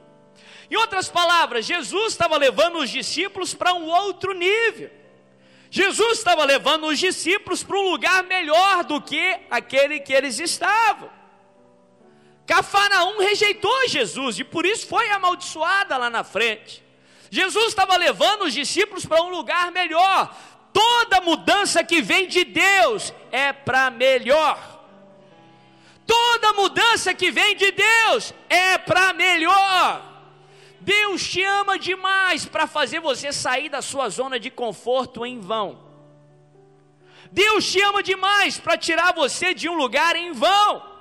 Em 0.70 0.76
outras 0.76 1.08
palavras, 1.08 1.66
Jesus 1.66 2.12
estava 2.12 2.36
levando 2.36 2.80
os 2.80 2.90
discípulos 2.90 3.54
para 3.54 3.74
um 3.74 3.86
outro 3.86 4.34
nível. 4.34 4.92
Jesus 5.72 6.18
estava 6.18 6.44
levando 6.44 6.88
os 6.88 7.00
discípulos 7.00 7.64
para 7.64 7.78
um 7.78 7.90
lugar 7.92 8.24
melhor 8.24 8.84
do 8.84 9.02
que 9.02 9.40
aquele 9.50 10.02
que 10.02 10.12
eles 10.12 10.38
estavam. 10.38 11.10
Cafarnaum 12.46 13.20
rejeitou 13.20 13.88
Jesus 13.88 14.40
e 14.40 14.44
por 14.44 14.66
isso 14.66 14.88
foi 14.88 15.10
amaldiçoada 15.10 15.98
lá 15.98 16.10
na 16.10 16.24
frente. 16.24 16.84
Jesus 17.30 17.68
estava 17.68 17.98
levando 17.98 18.44
os 18.44 18.54
discípulos 18.54 19.06
para 19.06 19.22
um 19.22 19.30
lugar 19.30 19.72
melhor. 19.72 20.36
Toda 20.72 21.22
mudança 21.22 21.84
que 21.84 22.02
vem 22.02 22.28
de 22.28 22.44
Deus 22.44 23.14
é 23.32 23.52
para 23.52 23.90
melhor. 23.90 24.76
Toda 26.06 26.54
mudança 26.54 27.14
que 27.14 27.32
vem 27.32 27.56
de 27.56 27.72
Deus 27.72 28.34
é 28.48 28.78
para 28.78 29.12
melhor. 29.14 30.14
Deus 30.80 31.28
te 31.28 31.42
ama 31.44 31.80
demais 31.80 32.46
para 32.46 32.68
fazer 32.68 33.00
você 33.00 33.34
sair 33.34 33.70
da 33.70 33.82
sua 33.82 34.08
zona 34.10 34.40
de 34.40 34.52
conforto 34.52 35.26
em 35.26 35.40
vão. 35.40 35.80
Deus 37.32 37.72
te 37.72 37.82
ama 37.82 38.04
demais 38.04 38.60
para 38.60 38.78
tirar 38.78 39.14
você 39.14 39.54
de 39.54 39.68
um 39.68 39.74
lugar 39.74 40.16
em 40.16 40.32
vão. 40.32 40.95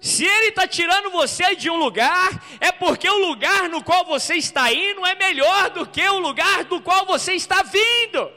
Se 0.00 0.24
Ele 0.24 0.48
está 0.48 0.66
tirando 0.66 1.10
você 1.10 1.56
de 1.56 1.70
um 1.70 1.76
lugar, 1.76 2.42
é 2.60 2.70
porque 2.70 3.08
o 3.08 3.26
lugar 3.28 3.68
no 3.68 3.82
qual 3.82 4.04
você 4.04 4.34
está 4.34 4.72
indo 4.72 5.04
é 5.04 5.14
melhor 5.14 5.70
do 5.70 5.86
que 5.86 6.06
o 6.08 6.18
lugar 6.18 6.64
do 6.64 6.80
qual 6.80 7.06
você 7.06 7.32
está 7.32 7.62
vindo. 7.62 8.30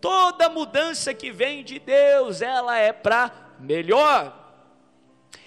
Toda 0.00 0.48
mudança 0.48 1.14
que 1.14 1.30
vem 1.30 1.62
de 1.62 1.78
Deus, 1.78 2.42
ela 2.42 2.76
é 2.76 2.92
para 2.92 3.30
melhor. 3.60 4.36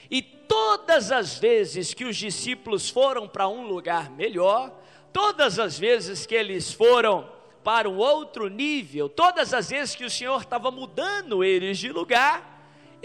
E 0.09 0.21
todas 0.21 1.11
as 1.11 1.37
vezes 1.37 1.93
que 1.93 2.05
os 2.05 2.15
discípulos 2.15 2.89
foram 2.89 3.27
para 3.27 3.47
um 3.47 3.67
lugar 3.67 4.09
melhor, 4.09 4.71
todas 5.11 5.59
as 5.59 5.77
vezes 5.77 6.25
que 6.25 6.35
eles 6.35 6.71
foram 6.71 7.29
para 7.63 7.89
um 7.89 7.97
outro 7.97 8.47
nível, 8.47 9.09
todas 9.09 9.53
as 9.53 9.69
vezes 9.69 9.95
que 9.95 10.05
o 10.05 10.09
Senhor 10.09 10.41
estava 10.41 10.69
mudando 10.69 11.43
eles 11.43 11.79
de 11.79 11.91
lugar, 11.91 12.54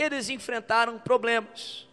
eles 0.00 0.28
enfrentaram 0.28 0.98
problemas. 0.98 1.88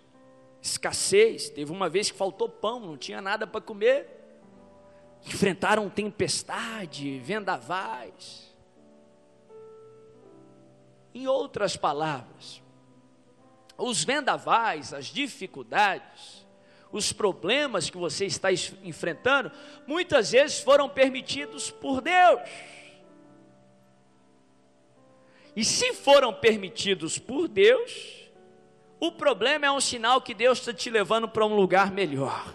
Escassez, 0.62 1.50
teve 1.50 1.72
uma 1.72 1.90
vez 1.90 2.12
que 2.12 2.18
faltou 2.18 2.50
pão, 2.50 2.80
não 2.80 2.98
tinha 2.98 3.22
nada 3.22 3.46
para 3.46 3.62
comer. 3.62 4.08
Enfrentaram 5.26 5.90
tempestade, 5.90 7.20
vendavais. 7.20 8.56
Em 11.14 11.28
outras 11.28 11.76
palavras, 11.76 12.62
os 13.78 14.04
vendavais, 14.04 14.94
as 14.94 15.06
dificuldades, 15.06 16.46
os 16.92 17.12
problemas 17.12 17.90
que 17.90 17.98
você 17.98 18.26
está 18.26 18.50
enfrentando, 18.84 19.52
muitas 19.86 20.32
vezes 20.32 20.60
foram 20.60 20.88
permitidos 20.88 21.70
por 21.70 22.02
Deus. 22.02 22.42
E 25.58 25.66
se 25.66 25.92
foram 25.92 26.32
permitidos 26.32 27.18
por 27.18 27.48
Deus, 27.48 27.92
o 29.00 29.12
problema 29.12 29.66
é 29.66 29.72
um 29.72 29.82
sinal 29.82 30.22
que 30.22 30.36
Deus 30.36 30.60
está 30.60 30.72
te 30.72 30.88
levando 30.88 31.28
para 31.28 31.44
um 31.44 31.56
lugar 31.56 31.90
melhor. 31.90 32.54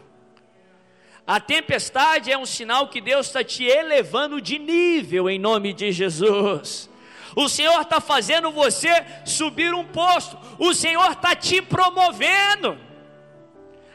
A 1.26 1.40
tempestade 1.40 2.30
é 2.30 2.38
um 2.38 2.46
sinal 2.46 2.86
que 2.86 3.00
Deus 3.00 3.26
está 3.26 3.42
te 3.42 3.64
elevando 3.64 4.40
de 4.40 4.56
nível 4.56 5.28
em 5.28 5.36
nome 5.36 5.72
de 5.72 5.90
Jesus. 5.90 6.88
O 7.34 7.48
Senhor 7.48 7.80
está 7.80 8.00
fazendo 8.00 8.52
você 8.52 9.04
subir 9.26 9.74
um 9.74 9.84
posto. 9.84 10.38
O 10.56 10.72
Senhor 10.72 11.10
está 11.10 11.34
te 11.34 11.60
promovendo. 11.60 12.78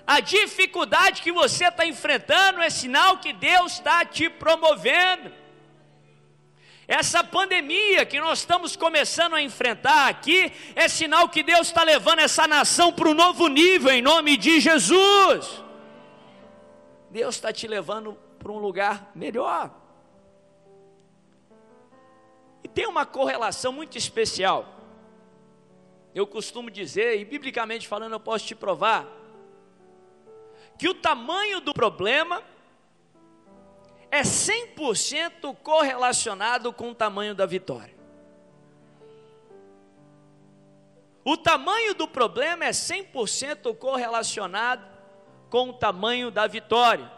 A 0.06 0.20
dificuldade 0.20 1.22
que 1.22 1.32
você 1.32 1.70
está 1.70 1.86
enfrentando 1.86 2.62
é 2.62 2.70
sinal 2.70 3.20
que 3.20 3.32
Deus 3.32 3.72
está 3.72 4.04
te 4.04 4.30
promovendo. 4.30 5.46
Essa 6.88 7.21
pandemia 7.21 8.06
que 8.06 8.17
nós 8.17 8.39
estamos 8.39 8.78
começando 8.78 9.36
a 9.36 9.41
enfrentar 9.41 10.08
aqui 10.08 10.54
é 10.73 10.88
sinal 10.88 11.28
que 11.28 11.43
Deus 11.43 11.67
está 11.67 11.84
levando 11.84 12.19
essa 12.19 12.47
nação 12.47 12.93
para 12.93 13.10
um 13.10 13.13
novo 13.13 13.50
nível 13.50 13.91
em 13.91 14.02
nome 14.02 14.38
de 14.38 14.62
Jesus. 14.62 15.62
Deus 17.10 17.36
está 17.36 17.52
te 17.52 17.67
levando 17.67 18.17
para 18.39 18.52
um 18.52 18.58
lugar 18.58 19.12
melhor. 19.13 19.69
E 22.63 22.69
tem 22.69 22.88
uma 22.88 23.06
correlação 23.06 23.73
muito 23.73 23.97
especial. 23.97 24.73
Eu 26.15 26.26
costumo 26.26 26.71
dizer, 26.71 27.19
e 27.19 27.26
biblicamente 27.26 27.86
falando, 27.86 28.13
eu 28.13 28.19
posso 28.19 28.45
te 28.45 28.56
provar, 28.56 29.06
que 30.80 30.88
o 30.88 30.93
tamanho 30.93 31.60
do 31.60 31.73
problema 31.73 32.41
é 34.17 34.23
100% 34.23 35.56
correlacionado 35.58 36.73
com 36.73 36.89
o 36.89 36.95
tamanho 36.95 37.36
da 37.36 37.45
vitória. 37.45 37.95
O 41.23 41.38
tamanho 41.38 41.93
do 41.93 42.08
problema 42.08 42.65
é 42.65 42.71
100% 42.71 43.75
correlacionado 43.75 44.86
com 45.49 45.69
o 45.69 45.73
tamanho 45.73 46.32
da 46.32 46.47
vitória. 46.47 47.12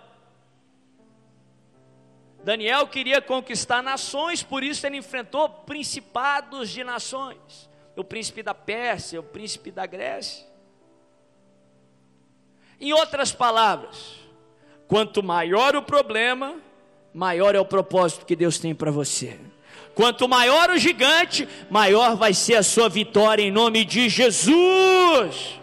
Daniel 2.44 2.88
queria 2.88 3.22
conquistar 3.22 3.82
nações, 3.82 4.42
por 4.42 4.64
isso 4.64 4.86
ele 4.86 4.98
enfrentou 4.98 5.48
principados 5.50 6.70
de 6.70 6.84
nações. 6.84 7.70
O 7.96 8.04
príncipe 8.04 8.42
da 8.42 8.54
Pérsia, 8.54 9.20
o 9.20 9.24
príncipe 9.24 9.72
da 9.72 9.86
Grécia. 9.86 10.48
Em 12.80 12.94
outras 12.94 13.32
palavras, 13.32 14.16
quanto 14.88 15.22
maior 15.22 15.76
o 15.76 15.84
problema, 15.84 16.60
maior 17.14 17.56
é 17.56 17.60
o 17.60 17.66
propósito 17.66 18.26
que 18.26 18.36
Deus 18.36 18.60
tem 18.60 18.74
para 18.74 18.92
você. 18.92 19.40
Quanto 19.96 20.28
maior 20.28 20.70
o 20.70 20.78
gigante, 20.78 21.48
maior 21.70 22.16
vai 22.16 22.34
ser 22.34 22.56
a 22.56 22.64
sua 22.64 22.88
vitória 22.88 23.44
em 23.44 23.52
nome 23.52 23.84
de 23.84 24.08
Jesus. 24.08 25.60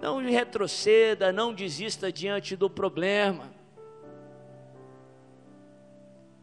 Não 0.00 0.18
retroceda, 0.18 1.32
não 1.32 1.52
desista 1.52 2.10
diante 2.10 2.56
do 2.56 2.70
problema 2.70 3.58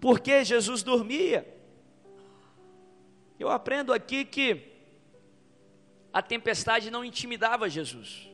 porque 0.05 0.43
Jesus 0.43 0.83
dormia. 0.83 1.51
Eu 3.39 3.49
aprendo 3.49 3.91
aqui 3.91 4.23
que 4.23 4.71
a 6.13 6.21
tempestade 6.21 6.91
não 6.91 7.03
intimidava 7.03 7.67
Jesus. 7.67 8.29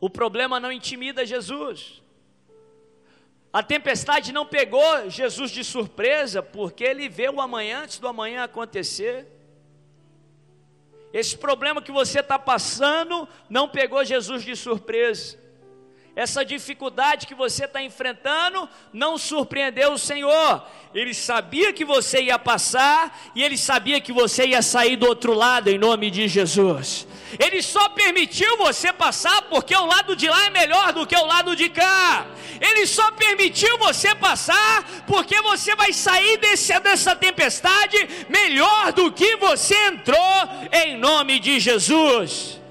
O 0.00 0.10
problema 0.10 0.58
não 0.58 0.72
intimida 0.72 1.24
Jesus. 1.24 2.01
A 3.52 3.62
tempestade 3.62 4.32
não 4.32 4.46
pegou 4.46 5.10
Jesus 5.10 5.50
de 5.50 5.62
surpresa, 5.62 6.42
porque 6.42 6.82
ele 6.82 7.08
vê 7.08 7.28
o 7.28 7.40
amanhã 7.40 7.82
antes 7.82 7.98
do 7.98 8.08
amanhã 8.08 8.44
acontecer. 8.44 9.26
Esse 11.12 11.36
problema 11.36 11.82
que 11.82 11.92
você 11.92 12.20
está 12.20 12.38
passando 12.38 13.28
não 13.50 13.68
pegou 13.68 14.02
Jesus 14.04 14.42
de 14.42 14.56
surpresa. 14.56 15.41
Essa 16.14 16.44
dificuldade 16.44 17.26
que 17.26 17.34
você 17.34 17.64
está 17.64 17.82
enfrentando 17.82 18.68
não 18.92 19.16
surpreendeu 19.16 19.94
o 19.94 19.98
Senhor. 19.98 20.62
Ele 20.94 21.14
sabia 21.14 21.72
que 21.72 21.86
você 21.86 22.24
ia 22.24 22.38
passar 22.38 23.18
e 23.34 23.42
ele 23.42 23.56
sabia 23.56 23.98
que 23.98 24.12
você 24.12 24.46
ia 24.48 24.60
sair 24.60 24.96
do 24.96 25.06
outro 25.06 25.32
lado, 25.32 25.70
em 25.70 25.78
nome 25.78 26.10
de 26.10 26.28
Jesus. 26.28 27.06
Ele 27.38 27.62
só 27.62 27.88
permitiu 27.88 28.58
você 28.58 28.92
passar 28.92 29.40
porque 29.42 29.74
o 29.74 29.86
lado 29.86 30.14
de 30.14 30.28
lá 30.28 30.46
é 30.46 30.50
melhor 30.50 30.92
do 30.92 31.06
que 31.06 31.16
o 31.16 31.24
lado 31.24 31.56
de 31.56 31.70
cá. 31.70 32.26
Ele 32.60 32.86
só 32.86 33.10
permitiu 33.12 33.78
você 33.78 34.14
passar 34.14 34.84
porque 35.06 35.40
você 35.40 35.74
vai 35.74 35.94
sair 35.94 36.36
desse, 36.36 36.78
dessa 36.80 37.16
tempestade 37.16 38.26
melhor 38.28 38.92
do 38.92 39.10
que 39.10 39.36
você 39.36 39.74
entrou, 39.86 40.18
em 40.70 40.98
nome 40.98 41.40
de 41.40 41.58
Jesus. 41.58 42.61